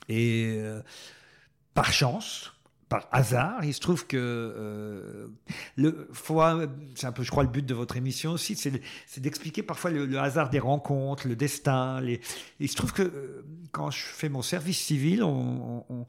Et 0.07 0.59
par 1.73 1.93
chance, 1.93 2.53
par 2.89 3.07
hasard. 3.11 3.63
Il 3.63 3.73
se 3.73 3.79
trouve 3.79 4.07
que 4.07 4.17
euh, 4.17 5.27
le, 5.77 6.09
c'est 6.95 7.05
un 7.05 7.11
peu, 7.11 7.23
je 7.23 7.31
crois, 7.31 7.43
le 7.43 7.49
but 7.49 7.65
de 7.65 7.73
votre 7.73 7.95
émission 7.95 8.31
aussi, 8.31 8.55
c'est, 8.55 8.81
d'expliquer 9.21 9.63
parfois 9.63 9.91
le, 9.91 10.19
hasard 10.19 10.49
des 10.49 10.59
rencontres, 10.59 11.27
le 11.27 11.35
destin. 11.35 12.01
Les, 12.01 12.19
il 12.59 12.67
se 12.67 12.75
trouve 12.75 12.91
que 12.91 13.03
euh, 13.03 13.45
quand 13.71 13.91
je 13.91 14.03
fais 14.03 14.29
mon 14.29 14.41
service 14.41 14.79
civil, 14.79 15.23
on, 15.23 16.05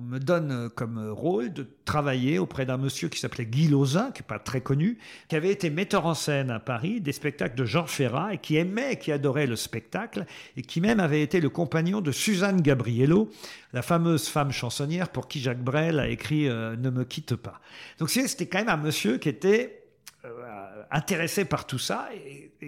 me 0.00 0.18
donne 0.18 0.70
comme 0.76 1.10
rôle 1.10 1.52
de 1.52 1.66
travailler 1.84 2.38
auprès 2.38 2.64
d'un 2.64 2.76
monsieur 2.76 3.08
qui 3.08 3.18
s'appelait 3.18 3.46
Guy 3.46 3.68
Lauzin, 3.68 4.12
qui 4.12 4.22
n'est 4.22 4.26
pas 4.26 4.38
très 4.38 4.60
connu, 4.60 4.98
qui 5.28 5.34
avait 5.34 5.50
été 5.50 5.68
metteur 5.70 6.06
en 6.06 6.14
scène 6.14 6.50
à 6.50 6.60
Paris 6.60 7.00
des 7.00 7.12
spectacles 7.12 7.56
de 7.56 7.64
Jean 7.64 7.86
Ferrat 7.86 8.34
et 8.34 8.38
qui 8.38 8.56
aimait, 8.56 8.96
qui 8.96 9.10
adorait 9.10 9.46
le 9.46 9.56
spectacle 9.56 10.26
et 10.56 10.62
qui 10.62 10.80
même 10.80 11.00
avait 11.00 11.22
été 11.22 11.40
le 11.40 11.48
compagnon 11.48 12.00
de 12.00 12.12
Suzanne 12.12 12.60
Gabriello, 12.60 13.30
la 13.72 13.82
fameuse 13.82 14.28
femme 14.28 14.52
chansonnière 14.52 15.08
pour 15.08 15.26
qui 15.26 15.40
Jacques 15.40 15.64
Brel 15.64 15.98
a 15.98 16.08
écrit 16.08 16.48
euh, 16.48 16.76
Ne 16.76 16.90
me 16.90 17.04
quitte 17.04 17.34
pas. 17.34 17.60
Donc 17.98 18.10
c'était 18.10 18.46
quand 18.46 18.58
même 18.58 18.68
un 18.68 18.76
monsieur 18.76 19.18
qui 19.18 19.28
était 19.28 19.82
euh, 20.24 20.84
intéressé 20.92 21.44
par 21.44 21.66
tout 21.66 21.78
ça 21.78 22.08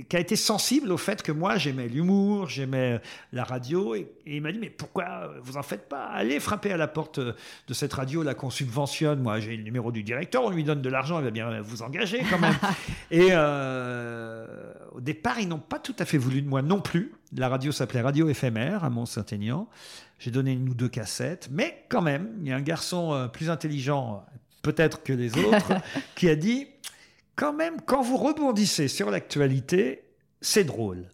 qui 0.09 0.17
a 0.17 0.21
été 0.21 0.37
sensible 0.37 0.91
au 0.91 0.97
fait 0.97 1.23
que 1.23 1.31
moi 1.31 1.57
j'aimais 1.57 1.87
l'humour, 1.87 2.49
j'aimais 2.49 3.01
la 3.33 3.45
radio 3.45 3.95
et, 3.95 4.11
il 4.27 4.43
m'a 4.43 4.51
dit 4.51 4.59
mais 4.59 4.71
pourquoi 4.71 5.33
vous 5.43 5.57
en 5.57 5.63
faites 5.63 5.89
pas? 5.89 6.07
Allez 6.07 6.41
frapper 6.41 6.73
à 6.73 6.77
la 6.77 6.89
porte 6.89 7.21
de 7.21 7.75
cette 7.75 7.93
radio 7.93 8.23
là 8.23 8.35
qu'on 8.35 8.51
subventionne. 8.51 9.21
Moi 9.21 9.41
j'ai 9.41 9.57
le 9.57 9.63
numéro 9.63 9.93
du 9.93 10.03
directeur, 10.03 10.45
on 10.45 10.51
lui 10.51 10.65
donne 10.65 10.83
de 10.83 10.89
l'argent, 10.89 11.19
il 11.21 11.25
va 11.25 11.31
bien 11.31 11.61
vous 11.61 11.83
engager 11.83 12.23
quand 12.29 12.39
même. 12.39 12.57
et 13.11 13.29
euh, 13.31 14.73
au 14.93 15.01
départ 15.01 15.39
ils 15.39 15.49
n'ont 15.49 15.59
pas 15.59 15.79
tout 15.79 15.97
à 15.99 16.05
fait 16.05 16.19
voulu 16.19 16.43
de 16.43 16.49
moi 16.49 16.63
non 16.63 16.81
plus. 16.81 17.13
La 17.37 17.49
radio 17.49 17.73
s'appelait 17.73 18.01
Radio 18.01 18.29
Éphémère 18.29 18.85
à 18.85 18.91
Mont-Saint-Aignan. 18.91 19.69
J'ai 20.19 20.31
donné 20.31 20.53
une 20.53 20.69
ou 20.69 20.75
deux 20.75 20.89
cassettes, 20.89 21.49
mais 21.51 21.85
quand 21.89 22.03
même 22.03 22.31
il 22.43 22.49
y 22.49 22.53
a 22.53 22.57
un 22.57 22.63
garçon 22.63 23.13
euh, 23.13 23.29
plus 23.29 23.51
intelligent 23.51 24.25
peut-être 24.65 25.03
que 25.05 25.13
les 25.13 25.39
autres 25.39 25.73
qui 26.17 26.29
a 26.29 26.35
dit 26.35 26.67
quand 27.37 27.53
même, 27.53 27.81
quand 27.81 28.03
vous 28.03 28.17
rebondissez 28.17 28.89
sur 28.89 29.11
l'actualité, 29.11 30.03
c'est 30.41 30.65
drôle. 30.65 31.09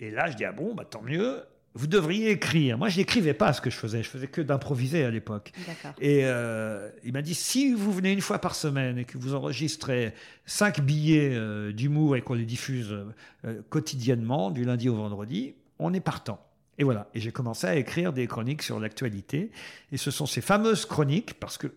Et 0.00 0.10
là, 0.10 0.30
je 0.30 0.36
dis, 0.36 0.44
ah 0.44 0.52
bon, 0.52 0.74
bah, 0.74 0.84
tant 0.84 1.02
mieux, 1.02 1.42
vous 1.76 1.86
devriez 1.86 2.30
écrire. 2.30 2.78
Moi, 2.78 2.88
je 2.88 2.98
n'écrivais 2.98 3.34
pas 3.34 3.52
ce 3.52 3.60
que 3.60 3.68
je 3.68 3.76
faisais, 3.76 4.02
je 4.02 4.08
faisais 4.08 4.26
que 4.26 4.40
d'improviser 4.40 5.04
à 5.04 5.10
l'époque. 5.10 5.52
Et 6.00 6.22
euh, 6.24 6.88
il 7.04 7.12
m'a 7.12 7.20
dit, 7.20 7.34
si 7.34 7.74
vous 7.74 7.92
venez 7.92 8.12
une 8.12 8.22
fois 8.22 8.38
par 8.38 8.54
semaine 8.54 8.96
et 8.96 9.04
que 9.04 9.18
vous 9.18 9.34
enregistrez 9.34 10.14
cinq 10.46 10.80
billets 10.80 11.34
euh, 11.34 11.72
d'humour 11.72 12.16
et 12.16 12.22
qu'on 12.22 12.34
les 12.34 12.46
diffuse 12.46 12.96
euh, 13.44 13.62
quotidiennement, 13.68 14.50
du 14.50 14.64
lundi 14.64 14.88
au 14.88 14.96
vendredi, 14.96 15.54
on 15.78 15.92
est 15.92 16.00
partant. 16.00 16.40
Et 16.78 16.84
voilà, 16.84 17.08
et 17.14 17.20
j'ai 17.20 17.32
commencé 17.32 17.66
à 17.66 17.76
écrire 17.76 18.12
des 18.12 18.26
chroniques 18.26 18.62
sur 18.62 18.80
l'actualité. 18.80 19.50
Et 19.92 19.98
ce 19.98 20.10
sont 20.10 20.26
ces 20.26 20.40
fameuses 20.40 20.86
chroniques, 20.86 21.34
parce 21.34 21.58
que 21.58 21.68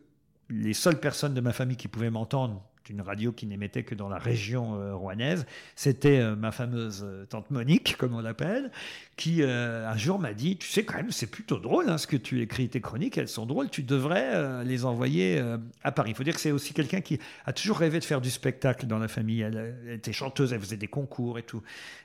les 0.49 0.73
seules 0.73 0.99
personnes 0.99 1.33
de 1.33 1.41
ma 1.41 1.51
famille 1.51 1.77
qui 1.77 1.89
pouvaient 1.89 2.09
m'entendre, 2.09 2.63
une 2.89 3.01
radio 3.01 3.31
qui 3.31 3.45
n'émettait 3.45 3.83
que 3.83 3.95
dans 3.95 4.09
la 4.09 4.17
région 4.17 4.75
euh, 4.75 4.95
rouennaise. 4.95 5.45
C'était 5.75 6.19
euh, 6.19 6.35
ma 6.35 6.51
fameuse 6.51 7.03
euh, 7.03 7.25
tante 7.25 7.51
Monique, 7.51 7.95
comme 7.97 8.15
on 8.15 8.21
l'appelle, 8.21 8.71
qui 9.15 9.43
un 9.43 9.97
jour 9.97 10.17
m'a 10.17 10.33
dit, 10.33 10.55
tu 10.55 10.67
sais 10.69 10.85
quand 10.85 10.95
même, 10.95 11.11
c'est 11.11 11.29
plutôt 11.29 11.59
drôle 11.59 11.89
hein, 11.89 11.97
ce 11.97 12.07
que 12.07 12.15
tu 12.15 12.41
écris, 12.41 12.69
tes 12.69 12.79
chroniques, 12.79 13.17
elles 13.17 13.27
sont 13.27 13.45
drôles, 13.45 13.69
tu 13.69 13.83
devrais 13.83 14.63
les 14.63 14.85
envoyer 14.85 15.43
à 15.83 15.91
Paris. 15.91 16.11
Il 16.11 16.15
faut 16.15 16.23
dire 16.23 16.33
que 16.33 16.39
c'est 16.39 16.53
aussi 16.53 16.73
quelqu'un 16.73 17.01
qui 17.01 17.19
a 17.45 17.51
toujours 17.51 17.79
rêvé 17.79 17.99
de 17.99 18.05
faire 18.05 18.21
du 18.21 18.29
spectacle 18.29 18.87
dans 18.87 18.97
la 18.97 19.09
famille. 19.09 19.41
Elle, 19.41 19.75
était 19.89 20.13
chanteuse, 20.13 20.53
elle 20.53 20.61
faisait 20.61 20.77
des 20.77 20.87
concours 20.87 21.37
et 21.37 21.43
tout. 21.43 21.61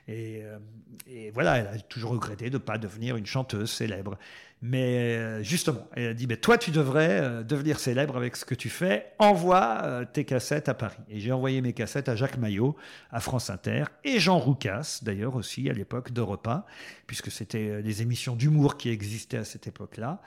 Et, 0.09 0.41
et 1.07 1.31
voilà, 1.31 1.57
elle 1.59 1.67
a 1.67 1.79
toujours 1.79 2.11
regretté 2.11 2.49
de 2.49 2.55
ne 2.55 2.61
pas 2.61 2.77
devenir 2.77 3.15
une 3.15 3.25
chanteuse 3.25 3.71
célèbre. 3.71 4.17
Mais 4.61 5.17
euh, 5.17 5.43
justement, 5.43 5.87
elle 5.95 6.07
a 6.07 6.13
dit, 6.13 6.27
mais 6.27 6.37
toi, 6.37 6.57
tu 6.57 6.71
devrais 6.71 7.21
euh, 7.21 7.43
devenir 7.43 7.79
célèbre 7.79 8.17
avec 8.17 8.35
ce 8.35 8.45
que 8.45 8.55
tu 8.55 8.69
fais. 8.69 9.13
Envoie 9.19 9.81
euh, 9.83 10.05
tes 10.05 10.25
cassettes 10.25 10.69
à 10.69 10.73
Paris. 10.73 10.97
Et 11.09 11.19
j'ai 11.19 11.31
envoyé 11.31 11.61
mes 11.61 11.73
cassettes 11.73 12.09
à 12.09 12.15
Jacques 12.15 12.37
Maillot, 12.37 12.75
à 13.11 13.19
France 13.19 13.49
Inter, 13.49 13.83
et 14.03 14.19
Jean 14.19 14.39
Roucas, 14.39 14.99
d'ailleurs 15.03 15.35
aussi, 15.35 15.69
à 15.69 15.73
l'époque 15.73 16.11
d'Europe 16.11 16.47
1, 16.47 16.63
puisque 17.05 17.31
c'était 17.31 17.83
des 17.83 18.01
émissions 18.01 18.35
d'humour 18.35 18.77
qui 18.77 18.89
existaient 18.89 19.37
à 19.37 19.45
cette 19.45 19.67
époque-là. 19.67 20.21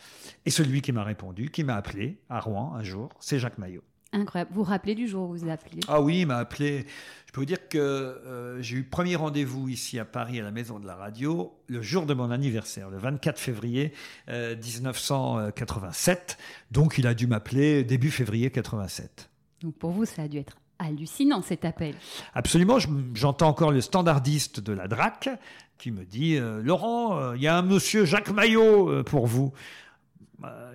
Et 0.47 0.51
celui 0.51 0.83
qui 0.83 0.93
m'a 0.93 1.05
répondu, 1.05 1.51
qui 1.51 1.65
m'a 1.65 1.77
appelé 1.77 2.21
à 2.29 2.41
Rouen 2.41 2.75
un 2.75 2.83
jour, 2.83 3.09
c'est 3.19 3.39
Jacques 3.39 3.59
Maillot. 3.59 3.83
Incroyable. 4.13 4.51
Vous 4.55 4.65
vous 4.65 4.71
rappelez 4.71 4.95
du 4.95 5.07
jour 5.07 5.29
où 5.29 5.37
vous 5.37 5.51
appelez 5.51 5.81
Ah 5.87 6.01
oui, 6.01 6.21
il 6.21 6.27
m'a 6.27 6.39
appelé. 6.39 6.87
Je 7.27 7.33
peux 7.33 7.43
vous 7.43 7.47
dire 7.47 7.69
que 7.69 7.77
euh, 7.79 8.63
j'ai 8.63 8.77
eu 8.77 8.83
premier 8.83 9.17
rendez-vous 9.17 9.69
ici 9.69 9.99
à 9.99 10.07
Paris 10.07 10.41
à 10.41 10.43
la 10.43 10.51
Maison 10.51 10.79
de 10.79 10.87
la 10.87 10.95
Radio 10.95 11.53
le 11.67 11.83
jour 11.83 12.07
de 12.07 12.15
mon 12.15 12.31
anniversaire, 12.31 12.89
le 12.89 12.97
24 12.97 13.39
février 13.39 13.93
1987. 14.29 16.39
Euh, 16.39 16.43
Donc 16.71 16.97
il 16.97 17.07
a 17.07 17.13
dû 17.13 17.27
m'appeler 17.27 17.85
début 17.85 18.11
février 18.11 18.51
87. 18.51 19.29
Donc 19.61 19.75
pour 19.75 19.91
vous, 19.91 20.07
ça 20.07 20.23
a 20.23 20.29
dû 20.29 20.39
être 20.39 20.57
hallucinant 20.79 21.43
cet 21.43 21.67
appel. 21.67 21.95
Absolument. 22.33 22.79
J'entends 23.13 23.49
encore 23.49 23.73
le 23.73 23.83
standardiste 23.83 24.61
de 24.61 24.73
la 24.73 24.89
DRAC 24.89 25.29
qui 25.77 25.91
me 25.91 26.07
dit 26.07 26.37
euh, 26.37 26.63
Laurent, 26.63 27.35
il 27.35 27.43
y 27.43 27.47
a 27.47 27.59
un 27.59 27.63
monsieur 27.63 28.07
Jacques 28.07 28.31
Maillot 28.31 29.05
pour 29.05 29.27
vous. 29.27 29.53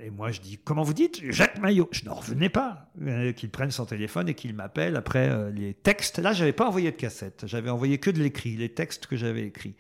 Et 0.02 0.10
moi, 0.10 0.32
je 0.32 0.42
dis, 0.42 0.60
comment 0.62 0.84
vous 0.84 0.94
dites? 0.94 1.22
Jacques 1.32 1.58
Maillot. 1.60 1.88
Je 1.92 2.04
n'en 2.06 2.16
revenais 2.16 2.50
pas 2.50 2.90
euh, 3.02 3.32
qu'il 3.32 3.50
prenne 3.50 3.72
son 3.72 3.86
téléphone 3.86 4.28
et 4.28 4.34
qu'il 4.34 4.54
m'appelle 4.54 4.98
après 4.98 5.30
euh, 5.30 5.50
les 5.52 5.74
textes. 5.74 6.20
Là, 6.20 6.34
j'avais 6.34 6.52
pas 6.52 6.68
envoyé 6.68 6.92
de 6.92 6.98
cassette. 6.98 7.46
J'avais 7.48 7.70
envoyé 7.70 7.98
que 7.98 8.10
de 8.10 8.22
l'écrit, 8.22 8.58
les 8.58 8.70
textes 8.70 9.08
que 9.08 9.16
j'avais 9.16 9.44
écrits. 9.44 9.76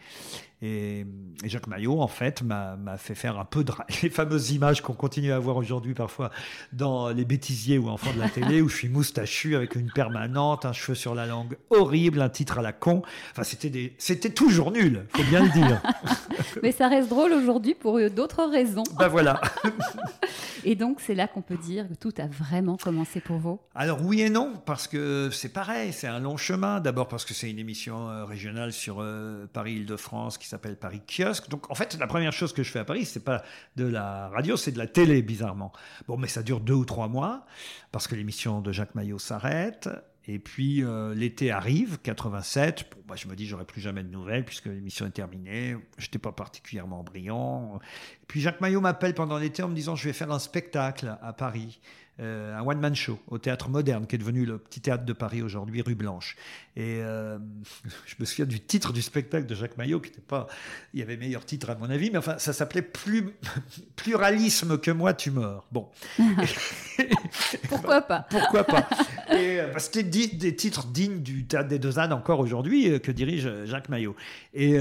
Et, 0.65 1.05
Jacques 1.43 1.67
Maillot, 1.67 1.99
en 1.99 2.07
fait, 2.07 2.41
m'a 2.41 2.77
fait 2.97 3.15
faire 3.15 3.37
un 3.37 3.43
peu 3.43 3.65
de 3.65 3.73
les 4.01 4.09
fameuses 4.09 4.51
images 4.51 4.81
qu'on 4.81 4.93
continue 4.93 5.33
à 5.33 5.39
voir 5.39 5.57
aujourd'hui 5.57 5.93
parfois 5.93 6.31
dans 6.71 7.09
les 7.09 7.25
bêtisiers 7.25 7.77
ou 7.77 7.89
enfants 7.89 8.13
de 8.13 8.19
la 8.19 8.29
télé, 8.29 8.61
où 8.61 8.69
je 8.69 8.77
suis 8.77 8.87
moustachu 8.87 9.57
avec 9.57 9.75
une 9.75 9.91
permanente, 9.91 10.65
un 10.65 10.71
cheveu 10.71 10.95
sur 10.95 11.15
la 11.15 11.25
langue 11.25 11.57
horrible, 11.69 12.21
un 12.21 12.29
titre 12.29 12.59
à 12.59 12.61
la 12.61 12.71
con. 12.71 13.01
Enfin, 13.31 13.43
c'était 13.43 13.93
c'était 13.97 14.29
toujours 14.29 14.71
nul, 14.71 15.05
faut 15.09 15.23
bien 15.23 15.43
le 15.43 15.49
dire. 15.49 15.81
Mais 16.63 16.71
ça 16.71 16.87
reste 16.87 17.09
drôle 17.09 17.33
aujourd'hui 17.33 17.75
pour 17.75 17.99
d'autres 18.09 18.45
raisons. 18.45 18.83
Ben 18.97 19.09
voilà. 19.09 19.41
et 20.65 20.75
donc, 20.75 21.01
c'est 21.01 21.15
là 21.15 21.27
qu'on 21.27 21.41
peut 21.41 21.57
dire 21.57 21.87
que 21.87 21.93
tout 21.93 22.13
a 22.17 22.27
vraiment 22.27 22.77
commencé 22.77 23.19
pour 23.19 23.37
vous 23.37 23.59
Alors, 23.75 24.03
oui 24.03 24.21
et 24.21 24.29
non, 24.29 24.53
parce 24.65 24.87
que 24.87 25.29
c'est 25.31 25.49
pareil, 25.49 25.93
c'est 25.93 26.07
un 26.07 26.19
long 26.19 26.37
chemin. 26.37 26.79
D'abord 26.79 27.07
parce 27.07 27.25
que 27.25 27.33
c'est 27.33 27.49
une 27.49 27.59
émission 27.59 28.09
euh, 28.09 28.25
régionale 28.25 28.71
sur 28.71 28.97
euh, 28.99 29.47
Paris-Île-de-France 29.51 30.37
qui 30.37 30.47
s'appelle 30.47 30.77
Paris 30.77 31.01
Kiosque. 31.07 31.49
Donc, 31.49 31.69
en 31.69 31.75
fait, 31.75 31.97
la 31.99 32.07
première 32.07 32.33
chose 32.33 32.53
que 32.53 32.63
je 32.63 32.71
fais 32.71 32.79
à 32.79 32.85
Paris, 32.85 33.05
c'est 33.05 33.23
pas 33.23 33.43
de 33.75 33.85
la 33.85 34.29
radio, 34.29 34.57
c'est 34.57 34.71
de 34.71 34.77
la 34.77 34.87
télé, 34.87 35.21
bizarrement. 35.21 35.71
Bon, 36.07 36.17
mais 36.17 36.27
ça 36.27 36.43
dure 36.43 36.59
deux 36.59 36.73
ou 36.73 36.85
trois 36.85 37.07
mois, 37.07 37.45
parce 37.91 38.07
que 38.07 38.15
l'émission 38.15 38.61
de 38.61 38.71
Jacques 38.71 38.95
Maillot 38.95 39.19
s'arrête. 39.19 39.89
Et 40.25 40.39
puis 40.39 40.83
euh, 40.83 41.13
l'été 41.13 41.51
arrive, 41.51 41.99
87. 42.01 42.89
Bon, 42.91 43.03
bah, 43.07 43.15
je 43.17 43.27
me 43.27 43.35
dis, 43.35 43.45
j'aurai 43.45 43.65
plus 43.65 43.81
jamais 43.81 44.03
de 44.03 44.09
nouvelles 44.09 44.45
puisque 44.45 44.67
l'émission 44.67 45.05
est 45.05 45.11
terminée. 45.11 45.75
Je 45.97 46.05
n'étais 46.05 46.19
pas 46.19 46.31
particulièrement 46.31 47.03
brillant. 47.03 47.79
Et 48.21 48.25
puis 48.27 48.39
Jacques 48.39 48.61
Maillot 48.61 48.79
m'appelle 48.79 49.13
pendant 49.13 49.37
l'été 49.37 49.63
en 49.63 49.67
me 49.67 49.75
disant, 49.75 49.95
je 49.95 50.05
vais 50.05 50.13
faire 50.13 50.31
un 50.31 50.39
spectacle 50.39 51.17
à 51.21 51.33
Paris. 51.33 51.81
Euh, 52.19 52.55
un 52.55 52.61
one-man 52.61 52.93
show 52.93 53.17
au 53.27 53.39
théâtre 53.39 53.69
moderne, 53.69 54.05
qui 54.05 54.13
est 54.13 54.19
devenu 54.19 54.45
le 54.45 54.59
petit 54.59 54.81
théâtre 54.81 55.03
de 55.03 55.13
Paris 55.13 55.41
aujourd'hui, 55.41 55.81
rue 55.81 55.95
Blanche. 55.95 56.35
Et 56.75 56.99
euh, 57.01 57.39
je 58.05 58.13
me 58.19 58.25
souviens 58.25 58.45
du 58.45 58.59
titre 58.59 58.93
du 58.93 59.01
spectacle 59.01 59.47
de 59.47 59.55
Jacques 59.55 59.77
Maillot, 59.77 59.99
qui 59.99 60.11
n'était 60.11 60.21
pas. 60.21 60.45
Il 60.93 60.99
y 60.99 61.03
avait 61.03 61.17
meilleur 61.17 61.43
titre 61.43 61.71
à 61.71 61.75
mon 61.75 61.89
avis, 61.89 62.11
mais 62.11 62.19
enfin, 62.19 62.37
ça 62.37 62.53
s'appelait 62.53 62.83
plus, 62.83 63.33
Pluralisme 63.95 64.77
que 64.77 64.91
moi, 64.91 65.15
tu 65.15 65.31
meurs. 65.31 65.65
Bon. 65.71 65.89
Pourquoi 67.69 68.01
pas? 68.01 68.27
Pourquoi 68.29 68.63
pas? 68.63 68.87
Et 69.31 69.59
euh, 69.59 69.79
c'était 69.79 70.03
des 70.03 70.55
titres 70.55 70.85
dignes 70.85 71.23
du 71.23 71.47
théâtre 71.47 71.69
des 71.69 71.79
Deux 71.79 71.97
Ânes 71.97 72.13
encore 72.13 72.39
aujourd'hui, 72.39 73.01
que 73.01 73.11
dirige 73.11 73.65
Jacques 73.65 73.89
Maillot. 73.89 74.15
Et, 74.53 74.79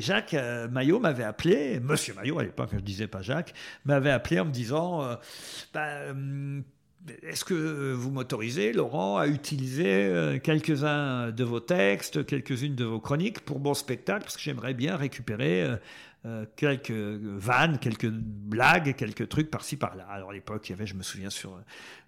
Jacques 0.00 0.34
Maillot 0.72 0.98
m'avait 0.98 1.22
appelé, 1.22 1.78
Monsieur 1.78 2.14
Maillot 2.14 2.40
à 2.40 2.42
l'époque, 2.42 2.70
je 2.72 2.76
ne 2.76 2.80
disais 2.80 3.06
pas 3.06 3.22
Jacques, 3.22 3.54
m'avait 3.84 4.10
appelé 4.10 4.40
en 4.40 4.46
me 4.46 4.50
disant. 4.50 5.08
Bah, 5.72 6.12
est-ce 7.22 7.44
que 7.44 7.92
vous 7.92 8.10
m'autorisez, 8.10 8.72
Laurent, 8.72 9.18
à 9.18 9.26
utiliser 9.26 10.04
euh, 10.04 10.38
quelques-uns 10.38 11.30
de 11.30 11.44
vos 11.44 11.60
textes, 11.60 12.24
quelques-unes 12.24 12.74
de 12.74 12.84
vos 12.84 13.00
chroniques 13.00 13.40
pour 13.40 13.60
mon 13.60 13.74
spectacle? 13.74 14.24
Parce 14.24 14.36
que 14.36 14.42
j'aimerais 14.42 14.74
bien 14.74 14.96
récupérer 14.96 15.66
euh, 16.26 16.34
euh, 16.34 16.46
quelques 16.56 16.90
vannes, 16.90 17.78
quelques 17.78 18.08
blagues, 18.10 18.94
quelques 18.96 19.28
trucs 19.28 19.50
par-ci 19.50 19.76
par-là. 19.76 20.06
Alors 20.08 20.30
à 20.30 20.32
l'époque, 20.32 20.68
il 20.68 20.72
y 20.72 20.74
avait, 20.74 20.86
je 20.86 20.94
me 20.94 21.02
souviens, 21.02 21.30
sur 21.30 21.58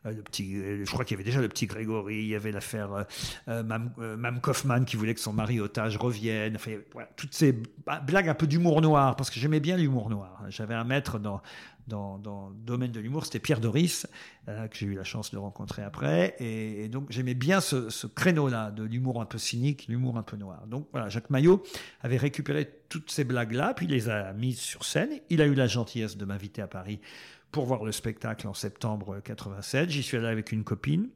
le 0.05 0.23
petit, 0.23 0.55
je 0.85 0.91
crois 0.91 1.05
qu'il 1.05 1.17
y 1.17 1.19
avait 1.19 1.25
déjà 1.25 1.41
le 1.41 1.49
petit 1.49 1.67
Grégory, 1.67 2.17
il 2.17 2.29
y 2.29 2.35
avait 2.35 2.53
l'affaire 2.53 3.07
Mam, 3.47 3.91
Mam, 3.97 4.41
Kaufman 4.41 4.85
qui 4.85 4.97
voulait 4.97 5.15
que 5.15 5.21
son 5.21 5.33
mari 5.33 5.61
otage 5.61 5.97
revienne. 5.97 6.57
Enfin, 6.57 6.73
toutes 7.17 7.35
ces 7.35 7.61
blagues 8.07 8.29
un 8.29 8.35
peu 8.35 8.47
d'humour 8.47 8.81
noir, 8.81 9.17
parce 9.17 9.31
que 9.31 9.41
j'aimais 9.41 9.61
bien 9.61 9.77
l'humour 9.77 10.09
noir. 10.09 10.45
J'avais 10.49 10.75
un 10.75 10.85
maître 10.85 11.19
dans, 11.19 11.43
dans, 11.89 12.51
le 12.51 12.65
domaine 12.65 12.93
de 12.93 13.01
l'humour, 13.01 13.25
c'était 13.25 13.41
Pierre 13.41 13.61
Doris, 13.61 14.07
que 14.47 14.77
j'ai 14.77 14.87
eu 14.87 14.95
la 14.95 15.05
chance 15.05 15.33
de 15.33 15.39
rencontrer 15.39 15.83
après. 15.83 16.37
Et, 16.39 16.89
donc 16.89 17.07
j'aimais 17.11 17.35
bien 17.35 17.61
ce, 17.61 17.91
ce 17.91 18.07
créneau-là 18.07 18.71
de 18.71 18.85
l'humour 18.85 19.21
un 19.21 19.27
peu 19.27 19.39
cynique, 19.39 19.87
l'humour 19.89 20.19
un 20.19 20.23
peu 20.23 20.37
noir. 20.37 20.67
Donc 20.69 20.89
voilà, 20.93 21.09
Jacques 21.09 21.31
Maillot 21.31 21.63
avait 22.03 22.17
récupéré 22.17 22.69
toutes 22.88 23.11
ces 23.11 23.25
blagues-là, 23.25 23.75
puis 23.75 23.87
les 23.87 24.09
a 24.09 24.33
mises 24.33 24.61
sur 24.61 24.85
scène. 24.85 25.11
Il 25.31 25.42
a 25.42 25.46
eu 25.46 25.55
la 25.55 25.66
gentillesse 25.66 26.16
de 26.16 26.25
m'inviter 26.25 26.62
à 26.62 26.66
Paris 26.66 27.01
pour 27.51 27.66
voir 27.66 27.85
le 27.85 27.92
spectacle 27.92 28.46
en 28.49 28.55
septembre 28.55 29.20
87. 29.20 29.90
J'y 29.90 30.03
suis 30.03 30.16
allé 30.16 30.27
avec 30.27 30.53
une 30.53 30.64
copine 30.64 31.09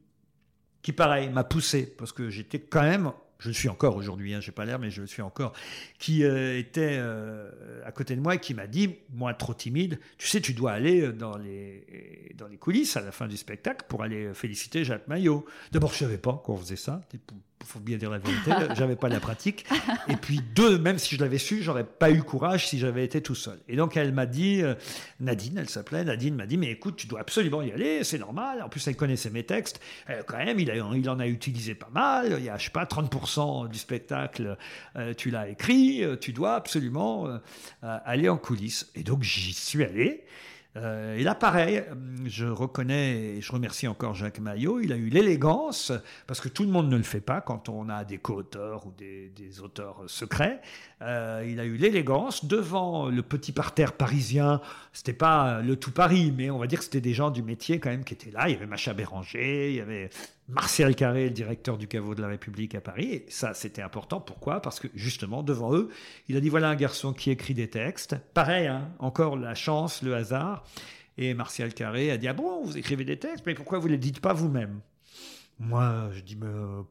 qui, 0.83 0.93
pareil, 0.93 1.29
m'a 1.29 1.45
poussé 1.45 1.87
parce 1.87 2.13
que 2.13 2.31
j'étais 2.31 2.61
quand 2.61 2.83
même 2.83 3.13
je 3.41 3.49
le 3.49 3.55
suis 3.55 3.69
encore 3.69 3.97
aujourd'hui, 3.97 4.35
hein, 4.35 4.41
j'ai 4.41 4.53
pas 4.53 4.65
l'air, 4.65 4.79
mais 4.79 4.91
je 4.91 5.01
le 5.01 5.07
suis 5.07 5.23
encore, 5.23 5.55
qui 5.99 6.25
euh, 6.25 6.59
était 6.59 6.97
euh, 6.99 7.51
à 7.85 7.91
côté 7.91 8.15
de 8.15 8.21
moi 8.21 8.37
et 8.37 8.39
qui 8.39 8.55
m'a 8.55 8.67
dit, 8.67 8.97
moi 9.13 9.35
trop 9.35 9.55
timide, 9.55 9.99
tu 10.19 10.29
sais, 10.29 10.41
tu 10.41 10.53
dois 10.53 10.73
aller 10.73 11.01
euh, 11.01 11.13
dans 11.13 11.37
les, 11.37 12.35
dans 12.37 12.47
les 12.47 12.59
coulisses 12.59 12.97
à 12.97 13.01
la 13.01 13.13
fin 13.13 13.27
du 13.27 13.37
spectacle 13.37 13.87
pour 13.89 14.03
aller 14.03 14.33
féliciter 14.35 14.85
Jacques 14.85 15.09
Maillot. 15.09 15.47
D'abord, 15.73 15.93
je 15.93 15.99
savais 15.99 16.19
pas 16.19 16.41
qu'on 16.45 16.57
faisait 16.57 16.77
ça, 16.77 17.01
il 17.13 17.21
faut 17.65 17.81
bien 17.81 17.97
dire 17.97 18.11
la 18.11 18.19
vérité, 18.19 18.51
j'avais 18.77 18.97
pas 18.97 19.09
la 19.09 19.21
pratique. 19.21 19.67
Et 20.09 20.17
puis 20.17 20.41
deux, 20.55 20.79
même 20.79 20.99
si 20.99 21.17
je 21.17 21.21
l'avais 21.21 21.39
su, 21.39 21.63
j'aurais 21.63 21.85
pas 21.85 22.11
eu 22.11 22.23
courage 22.23 22.67
si 22.69 22.79
j'avais 22.79 23.05
été 23.05 23.23
tout 23.23 23.35
seul. 23.35 23.59
Et 23.69 23.77
donc 23.77 23.97
elle 23.97 24.13
m'a 24.13 24.27
dit, 24.27 24.63
Nadine, 25.21 25.59
elle 25.59 25.69
s'appelait, 25.69 26.05
Nadine 26.05 26.35
m'a 26.35 26.47
dit, 26.47 26.57
mais 26.57 26.71
écoute, 26.71 26.97
tu 26.97 27.07
dois 27.07 27.21
absolument 27.21 27.63
y 27.63 27.73
aller, 27.73 28.05
c'est 28.05 28.19
normal. 28.19 28.63
En 28.63 28.69
plus, 28.69 28.87
elle 28.89 28.97
connaissait 28.97 29.31
mes 29.31 29.45
textes. 29.45 29.81
quand 30.27 30.39
même, 30.39 30.59
il, 30.59 30.69
il 30.69 31.11
en 31.11 31.19
a 31.21 31.27
utilisé 31.27 31.75
pas 31.75 31.91
mal. 31.93 32.37
Il 32.39 32.45
y 32.45 32.49
a, 32.49 32.59
je 32.59 32.65
sais 32.65 32.71
pas, 32.71 32.85
30% 32.85 33.69
du 33.69 33.79
spectacle, 33.79 34.57
tu 35.17 35.31
l'as 35.31 35.49
écrit. 35.49 36.05
Tu 36.21 36.33
dois 36.33 36.55
absolument 36.55 37.29
aller 37.83 38.29
en 38.29 38.37
coulisses. 38.37 38.91
Et 38.95 39.03
donc 39.03 39.23
j'y 39.23 39.53
suis 39.53 39.85
allé. 39.85 40.25
Euh, 40.81 41.17
et 41.17 41.23
là, 41.23 41.35
pareil, 41.35 41.85
je 42.25 42.47
reconnais 42.47 43.37
et 43.37 43.41
je 43.41 43.53
remercie 43.53 43.87
encore 43.87 44.15
Jacques 44.15 44.39
Maillot. 44.39 44.81
Il 44.81 44.93
a 44.93 44.97
eu 44.97 45.09
l'élégance, 45.09 45.93
parce 46.27 46.41
que 46.41 46.49
tout 46.49 46.63
le 46.63 46.71
monde 46.71 46.89
ne 46.89 46.97
le 46.97 47.03
fait 47.03 47.21
pas 47.21 47.41
quand 47.41 47.69
on 47.69 47.89
a 47.89 48.05
des 48.05 48.19
co-auteurs 48.19 48.87
ou 48.87 48.93
des, 48.93 49.61
auteurs 49.61 50.05
secrets. 50.07 50.61
Euh, 51.03 51.47
il 51.47 51.61
a 51.61 51.65
eu 51.65 51.77
l'élégance 51.77 52.45
devant 52.45 53.09
le 53.09 53.23
petit 53.23 53.53
parterre 53.53 53.93
parisien. 53.93 54.61
C'était 54.93 55.13
pas 55.13 55.61
le 55.61 55.77
tout 55.77 55.91
Paris, 55.93 56.33
mais 56.37 56.51
on 56.51 56.59
va 56.59 56.67
dire 56.67 56.79
que 56.79 56.85
c'était 56.85 57.01
des 57.01 57.15
gens 57.15 57.31
du 57.31 57.43
métier 57.43 57.79
quand 57.79 57.91
même 57.91 58.05
qui 58.05 58.15
étaient 58.15 58.31
là. 58.31 58.49
Il 58.49 58.53
y 58.53 58.57
avait 58.57 58.67
Macha 58.67 58.95
Béranger, 58.95 59.71
il 59.71 59.77
y 59.77 59.81
avait 59.81 60.11
Martial 60.51 60.95
Carré, 60.97 61.25
le 61.25 61.31
directeur 61.31 61.79
du 61.79 61.87
caveau 61.87 62.15
de 62.15 62.23
la 62.23 62.29
République 62.29 62.75
à 62.75 62.81
Paris. 62.81 63.07
Et 63.13 63.27
ça, 63.29 63.55
c'était 63.55 63.83
important. 63.83 64.21
Pourquoi? 64.21 64.61
Parce 64.61 64.81
que 64.81 64.89
justement, 64.95 65.43
devant 65.43 65.75
eux, 65.75 65.89
il 66.29 66.37
a 66.37 66.41
dit 66.41 66.49
voilà 66.49 66.69
un 66.69 66.75
garçon 66.75 67.13
qui 67.13 67.31
écrit 67.31 67.55
des 67.55 67.69
textes. 67.69 68.17
Pareil, 68.35 68.67
hein, 68.67 68.91
encore 68.99 69.37
la 69.37 69.55
chance, 69.55 70.03
le 70.03 70.15
hasard. 70.15 70.65
Et 71.19 71.35
Martial 71.35 71.73
Carré 71.73 72.11
a 72.11 72.17
dit 72.17 72.29
ah 72.29 72.33
bon, 72.33 72.63
vous 72.65 72.77
écrivez 72.77 73.05
des 73.05 73.19
textes, 73.19 73.45
mais 73.47 73.55
pourquoi 73.55 73.79
vous 73.79 73.87
ne 73.87 73.93
les 73.93 73.99
dites 73.99 74.21
pas 74.21 74.33
vous-même? 74.33 74.81
Moi, 75.59 76.11
je 76.13 76.21
dis 76.21 76.37
mais 76.37 76.47
euh, 76.47 76.83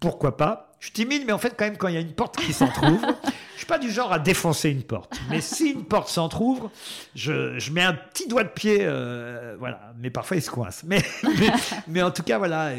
pourquoi 0.00 0.36
pas? 0.36 0.72
Je 0.80 0.86
suis 0.86 0.92
timide, 0.92 1.22
mais 1.26 1.32
en 1.32 1.38
fait, 1.38 1.54
quand 1.56 1.64
même, 1.64 1.76
quand 1.76 1.88
il 1.88 1.94
y 1.94 1.98
a 1.98 2.00
une 2.00 2.12
porte 2.12 2.36
qui 2.36 2.52
s'entrouvre, 2.52 3.06
je 3.54 3.58
suis 3.58 3.66
pas 3.66 3.78
du 3.78 3.90
genre 3.90 4.12
à 4.12 4.18
défoncer 4.18 4.70
une 4.70 4.82
porte. 4.82 5.18
Mais 5.30 5.40
si 5.42 5.70
une 5.70 5.84
porte 5.84 6.08
s'entrouvre, 6.08 6.70
je, 7.14 7.58
je, 7.58 7.72
mets 7.72 7.82
un 7.82 7.94
petit 7.94 8.28
doigt 8.28 8.44
de 8.44 8.48
pied, 8.48 8.78
euh, 8.80 9.56
voilà. 9.58 9.92
Mais 9.98 10.10
parfois, 10.10 10.36
il 10.36 10.42
se 10.42 10.50
coince. 10.50 10.82
Mais, 10.84 11.02
mais, 11.88 12.02
en 12.02 12.10
tout 12.10 12.22
cas, 12.22 12.38
voilà. 12.38 12.72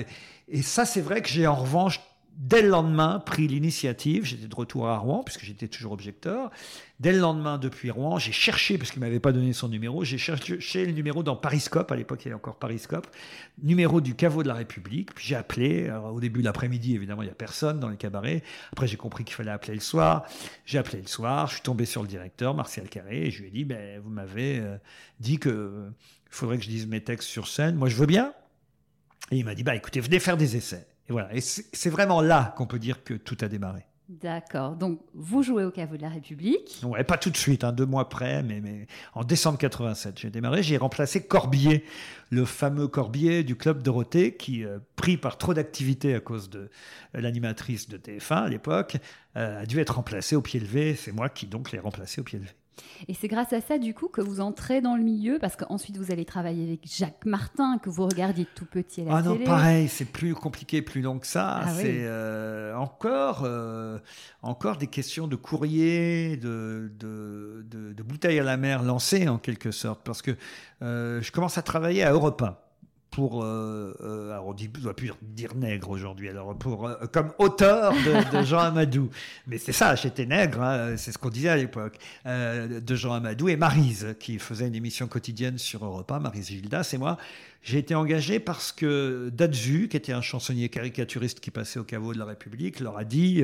et 0.48 0.62
ça, 0.62 0.86
c'est 0.86 1.02
vrai 1.02 1.22
que 1.22 1.30
j'ai 1.30 1.48
en 1.48 1.56
revanche 1.56 2.00
dès 2.38 2.62
le 2.62 2.70
lendemain, 2.70 3.20
pris 3.20 3.48
l'initiative. 3.48 4.26
J'étais 4.26 4.48
de 4.48 4.56
retour 4.56 4.88
à 4.88 4.98
Rouen, 4.98 5.24
puisque 5.24 5.44
j'étais 5.44 5.68
toujours 5.68 5.94
objecteur. 5.94 6.52
Dès 7.00 7.12
le 7.12 7.20
lendemain, 7.20 7.58
depuis 7.58 7.92
Rouen, 7.92 8.20
j'ai 8.20 8.32
cherché, 8.32 8.78
parce 8.78 8.92
qu'il 8.92 9.02
ne 9.02 9.06
m'avait 9.06 9.20
pas 9.20 9.32
donné 9.32 9.54
son 9.54 9.68
numéro, 9.68 10.04
j'ai 10.04 10.18
cherché 10.18 10.86
le 10.86 10.92
numéro 10.92 11.24
dans 11.24 11.36
Pariscope. 11.36 11.92
À 11.92 11.96
l'époque, 11.96 12.22
il 12.24 12.26
y 12.26 12.28
avait 12.30 12.36
encore 12.36 12.58
Pariscope. 12.58 13.08
Numéro 13.62 14.02
du 14.02 14.16
caveau 14.16 14.44
de 14.44 14.48
la 14.48 14.54
République. 14.54 15.14
Puis 15.16 15.28
j'ai 15.28 15.36
appelé. 15.36 15.92
au 15.92 16.20
début 16.20 16.42
de 16.42 16.46
l'après-midi, 16.46 16.96
évidemment, 16.96 17.22
il 17.22 17.26
n'y 17.26 17.32
a 17.32 17.36
personne 17.36 17.80
dans 17.80 17.90
les 17.90 17.98
cabarets. 17.98 18.44
Après, 18.72 18.88
j'ai 18.88 18.98
compris 18.98 19.24
qu'il 19.24 19.36
fallait 19.36 19.52
appeler 19.52 19.74
le 19.74 19.82
soir. 19.82 20.26
J'ai 20.66 20.78
appelé 20.78 21.02
le 21.02 21.08
soir. 21.08 21.48
Je 21.48 21.54
suis 21.54 21.64
tombé 21.64 21.86
sur 21.86 22.02
le 22.02 22.08
directeur, 22.08 22.54
Martial 22.54 22.88
Carré, 22.90 23.28
et 23.28 23.32
je 23.32 23.42
lui 23.42 23.48
ai 23.48 23.52
dit 23.52 23.66
ben, 23.66 24.00
Vous 24.02 24.10
m'avez 24.10 24.60
euh, 24.60 24.78
dit 25.20 25.40
qu'il 25.40 25.94
faudrait 26.30 26.58
que 26.58 26.64
je 26.64 26.70
dise 26.70 26.88
mes 26.88 27.02
textes 27.02 27.30
sur 27.30 27.48
scène. 27.48 27.76
Moi, 27.76 27.90
je 27.90 27.96
veux 27.96 28.08
bien. 28.08 28.34
Et 29.32 29.38
il 29.38 29.46
m'a 29.46 29.56
dit 29.56 29.64
bah, 29.64 29.76
écoutez, 29.76 30.00
venez 30.00 30.20
faire 30.20 30.38
des 30.38 30.56
essais. 30.56 30.86
Et 31.10 31.12
voilà. 31.12 31.34
Et 31.36 31.42
c'est 31.42 31.90
vraiment 31.90 32.22
là 32.22 32.54
qu'on 32.58 32.66
peut 32.66 32.80
dire 32.80 33.04
que 33.04 33.14
tout 33.14 33.38
a 33.42 33.48
démarré. 33.48 33.86
D'accord. 34.08 34.76
Donc, 34.76 35.00
vous 35.16 35.42
jouez 35.42 35.64
au 35.64 35.72
caveau 35.72 35.98
de 35.98 36.04
la 36.04 36.10
République 36.10 36.80
Ouais, 36.84 37.04
pas 37.04 37.18
tout 37.18 37.32
de 37.32 37.38
suite, 37.38 37.64
hein, 37.64 37.72
deux 37.72 37.88
mois 37.88 38.04
après, 38.04 38.44
mais, 38.44 38.62
mais 38.62 38.86
en 39.16 39.24
décembre 39.24 39.58
87, 39.58 40.20
j'ai 40.20 40.30
démarré. 40.30 40.62
J'ai 40.62 40.78
remplacé 40.78 41.26
Corbier, 41.26 41.84
le 42.30 42.46
fameux 42.46 42.88
Corbier 42.88 43.44
du 43.44 43.56
Club 43.56 43.82
Dorothée, 43.82 44.36
qui, 44.36 44.64
euh, 44.64 44.78
pris 44.96 45.18
par 45.18 45.40
trop 45.40 45.56
d'activité 45.56 46.14
à 46.14 46.20
cause 46.20 46.52
de 46.52 46.70
l'animatrice 47.14 47.90
de 47.90 47.98
TF1 47.98 48.44
à 48.44 48.50
l'époque, 48.50 48.98
euh, 49.38 49.64
a 49.64 49.66
dû 49.66 49.80
être 49.80 49.96
remplacé 49.96 50.36
au 50.36 50.42
pied 50.42 50.60
levé. 50.60 50.94
C'est 50.96 51.12
moi 51.12 51.28
qui 51.30 51.48
donc 51.48 51.72
l'ai 51.72 51.80
remplacé 51.80 52.22
au 52.22 52.24
pied 52.24 52.38
levé. 52.38 52.52
Et 53.08 53.14
c'est 53.14 53.28
grâce 53.28 53.54
à 53.54 53.62
ça, 53.62 53.78
du 53.78 53.94
coup, 53.94 54.08
que 54.08 54.22
vous 54.22 54.42
entrez 54.42 54.82
dans 54.82 54.96
le 54.96 55.04
milieu, 55.04 55.38
parce 55.40 55.56
qu'ensuite 55.56 55.98
vous 55.98 56.12
allez 56.12 56.26
travailler 56.26 56.64
avec 56.64 56.82
Jacques 56.86 57.26
Martin, 57.26 57.78
que 57.78 57.90
vous 57.90 58.06
regardiez 58.06 58.48
tout 58.56 58.66
petit 58.66 59.02
à 59.02 59.06
la 59.06 59.16
ah 59.16 59.22
télé. 59.22 59.36
Ah 59.36 59.40
non, 59.40 59.46
pareil, 59.46 59.88
c'est 59.88 60.06
plus 60.06 60.34
compliqué, 60.34 60.82
plus 60.82 61.02
long 61.02 61.20
que 61.20 61.28
ça. 61.28 61.62
Ah 61.64 61.74
c'est 61.74 62.04
euh, 62.04 62.76
encore, 62.76 63.44
euh, 63.46 64.00
encore 64.42 64.78
des 64.78 64.88
questions 64.88 65.28
de 65.28 65.36
courrier, 65.36 66.38
de, 66.38 66.92
de, 67.00 67.66
de, 67.70 68.04
bouteilles 68.04 68.40
à 68.40 68.44
la 68.44 68.58
mer 68.58 68.84
lancées 68.84 69.28
en 69.28 69.38
quelque 69.38 69.72
sorte, 69.72 70.02
parce 70.04 70.22
que 70.22 70.32
euh, 70.82 71.22
je 71.22 71.32
commence 71.32 71.58
à 71.58 71.62
travailler 71.62 72.04
à 72.04 72.12
Europe 72.12 72.42
1 72.42 72.58
pour, 73.12 73.44
euh, 73.44 73.96
euh, 74.02 74.32
alors 74.32 74.48
on 74.48 74.54
ne 74.54 74.68
doit 74.68 74.96
plus 74.96 75.12
dire 75.22 75.56
nègre 75.56 75.90
aujourd'hui, 75.90 76.28
alors 76.28 76.54
pour, 76.58 76.88
euh, 76.88 76.96
comme 77.12 77.32
auteur 77.40 77.94
de, 77.94 78.44
Jean 78.44 78.60
Amadou. 78.60 79.10
Mais 79.48 79.58
c'est 79.58 79.72
ça, 79.72 79.96
j'étais 79.96 80.26
nègre, 80.26 80.62
hein, 80.62 80.98
c'est 80.98 81.14
ce 81.14 81.18
qu'on 81.18 81.30
disait 81.30 81.50
à 81.50 81.56
l'époque, 81.56 81.98
de 82.26 82.96
Jean 82.96 83.14
Amadou 83.14 83.48
et 83.48 83.56
Marise, 83.56 84.16
qui 84.20 84.38
faisait 84.38 84.68
une 84.68 84.76
émission 84.76 85.08
quotidienne 85.08 85.58
sur 85.58 85.86
Europe 85.86 86.12
1, 86.12 86.20
Marise 86.20 86.48
Gildas 86.48 86.84
c'est 86.84 86.98
moi. 86.98 87.18
J'ai 87.66 87.80
été 87.80 87.96
engagé 87.96 88.40
parce 88.40 88.72
que 88.72 89.32
Dadzu, 89.34 89.88
qui 89.90 89.98
était 89.98 90.14
un 90.14 90.22
chansonnier 90.22 90.70
caricaturiste 90.70 91.40
qui 91.40 91.50
passait 91.50 91.80
au 91.80 91.84
caveau 91.84 92.14
de 92.14 92.20
la 92.20 92.26
République, 92.26 92.80
leur 92.80 92.96
a 92.96 93.04
dit, 93.04 93.44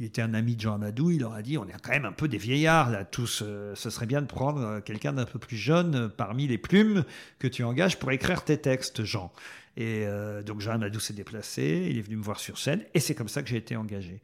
il 0.00 0.04
était 0.04 0.20
un 0.20 0.34
ami 0.34 0.56
de 0.56 0.62
Jean 0.62 0.74
Amadou, 0.74 1.12
il 1.12 1.20
leur 1.20 1.32
a 1.32 1.42
dit, 1.42 1.56
on 1.56 1.68
est 1.68 1.80
quand 1.80 1.92
même 1.92 2.04
un 2.04 2.12
peu 2.12 2.26
des 2.26 2.38
vieillards 2.38 2.90
là, 2.90 3.04
tous, 3.04 3.44
ce 3.74 3.90
serait 3.90 4.06
bien 4.06 4.20
de 4.20 4.26
prendre 4.26 4.80
quelqu'un 4.80 5.12
d'un 5.12 5.26
peu 5.26 5.38
plus 5.38 5.56
jeune 5.56 6.10
parmi 6.16 6.48
les 6.48 6.58
plumes 6.58 7.04
que 7.38 7.46
tu 7.46 7.62
engages 7.62 8.00
pour 8.00 8.10
écrire 8.10 8.42
tes 8.44 8.56
textes. 8.56 9.04
Jean. 9.04 9.30
Et 9.76 10.04
euh, 10.06 10.42
donc 10.42 10.60
Jean 10.60 10.72
Amadou 10.72 11.00
s'est 11.00 11.14
déplacé, 11.14 11.86
il 11.90 11.98
est 11.98 12.02
venu 12.02 12.16
me 12.16 12.22
voir 12.22 12.40
sur 12.40 12.58
scène, 12.58 12.84
et 12.94 13.00
c'est 13.00 13.14
comme 13.14 13.28
ça 13.28 13.42
que 13.42 13.48
j'ai 13.48 13.56
été 13.56 13.76
engagé. 13.76 14.20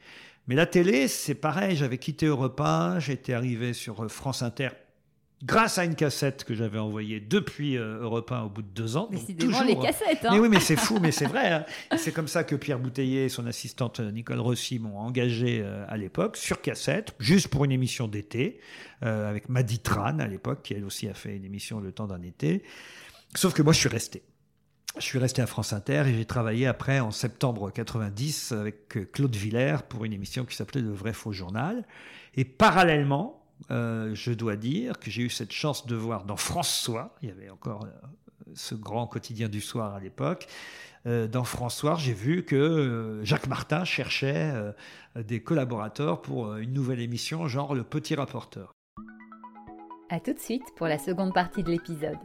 Mais 0.47 0.55
la 0.55 0.67
télé, 0.67 1.09
c'est 1.09 1.35
pareil, 1.35 1.77
j'avais 1.77 1.99
quitté 1.99 2.27
Europe 2.27 2.61
1, 2.61 2.99
j'étais 3.01 3.33
arrivé 3.33 3.73
sur 3.73 4.05
euh, 4.05 4.09
France 4.09 4.43
Inter 4.43 4.71
grâce 5.43 5.79
à 5.79 5.85
une 5.85 5.95
cassette 5.95 6.45
que 6.45 6.55
j'avais 6.55 6.79
envoyée 6.79 7.21
depuis 7.21 7.77
euh, 7.77 8.01
Europe 8.01 8.33
1 8.33 8.43
au 8.43 8.49
bout 8.49 8.63
de 8.63 8.69
deux 8.69 8.97
ans. 8.97 9.09
Mais 9.11 9.19
c'est 9.25 9.35
toujours 9.35 9.63
les 9.63 9.79
cassettes. 9.79 10.25
Hein. 10.25 10.31
Mais 10.33 10.39
oui, 10.39 10.49
mais 10.49 10.61
c'est 10.61 10.77
fou, 10.77 10.99
mais 11.01 11.13
c'est 11.13 11.27
vrai. 11.29 11.53
Hein. 11.53 11.65
C'est 11.97 12.13
comme 12.13 12.29
ça 12.29 12.45
que 12.45 12.57
Pierre 12.57 12.79
Bouteiller 12.79 13.25
et 13.25 13.29
son 13.29 13.47
assistante 13.47 14.01
Nicole 14.01 14.41
Rossi 14.41 14.79
m'ont 14.79 14.99
engagé 14.99 15.65
à 15.89 15.97
l'époque 15.97 16.37
sur 16.37 16.61
cassette, 16.61 17.15
juste 17.19 17.49
pour 17.49 17.65
une 17.65 17.73
émission 17.73 18.09
d'été, 18.09 18.61
avec 19.03 19.49
Maddy 19.49 19.79
Tran 19.79 20.19
à 20.19 20.27
l'époque, 20.27 20.63
qui 20.63 20.75
elle 20.75 20.85
aussi 20.85 21.09
a 21.09 21.15
fait 21.15 21.37
une 21.37 21.45
émission 21.45 21.81
le 21.81 21.93
temps 21.93 22.07
d'un 22.07 22.23
été. 22.23 22.63
Sauf 23.35 23.55
que 23.55 23.63
moi, 23.63 23.73
je 23.73 23.79
suis 23.79 23.89
resté. 23.89 24.23
Je 24.97 25.05
suis 25.05 25.19
resté 25.19 25.43
à 25.43 25.47
France 25.47 25.73
Inter 25.73 26.05
et 26.07 26.15
j'ai 26.15 26.25
travaillé 26.25 26.67
après 26.67 26.99
en 26.99 27.11
septembre 27.11 27.71
90 27.71 28.53
avec 28.53 29.13
Claude 29.13 29.37
Villers 29.37 29.79
pour 29.89 30.05
une 30.05 30.13
émission 30.13 30.45
qui 30.45 30.57
s'appelait 30.57 30.81
Le 30.81 30.93
vrai 30.93 31.13
faux 31.13 31.31
journal. 31.31 31.85
Et 32.35 32.45
parallèlement, 32.45 33.38
euh, 33.71 34.15
je 34.15 34.33
dois 34.33 34.57
dire 34.57 34.99
que 34.99 35.11
j'ai 35.11 35.23
eu 35.23 35.31
cette 35.31 35.53
chance 35.53 35.87
de 35.87 35.97
voir 35.97 36.25
dans 36.25 36.37
François, 36.37 37.15
il 37.23 37.29
y 37.29 37.33
avait 37.33 37.51
encore 37.51 37.85
euh, 37.85 38.53
ce 38.55 38.75
grand 38.75 39.07
quotidien 39.07 39.49
du 39.49 39.61
soir 39.61 39.95
à 39.95 40.01
l'époque, 40.01 40.47
euh, 41.07 41.27
dans 41.27 41.45
François, 41.45 41.97
j'ai 41.97 42.13
vu 42.13 42.45
que 42.45 43.21
Jacques 43.23 43.47
Martin 43.47 43.85
cherchait 43.85 44.53
des 45.17 45.43
collaborateurs 45.43 46.23
pour 46.23 46.57
une 46.57 46.73
nouvelle 46.73 47.01
émission, 47.01 47.47
genre 47.47 47.75
Le 47.75 47.85
Petit 47.85 48.15
Rapporteur. 48.15 48.75
A 50.11 50.21
tout 50.21 50.33
de 50.33 50.39
suite 50.39 50.65
pour 50.77 50.87
la 50.87 50.99
seconde 50.99 51.35
partie 51.35 51.63
de 51.63 51.71
l'épisode. 51.71 52.19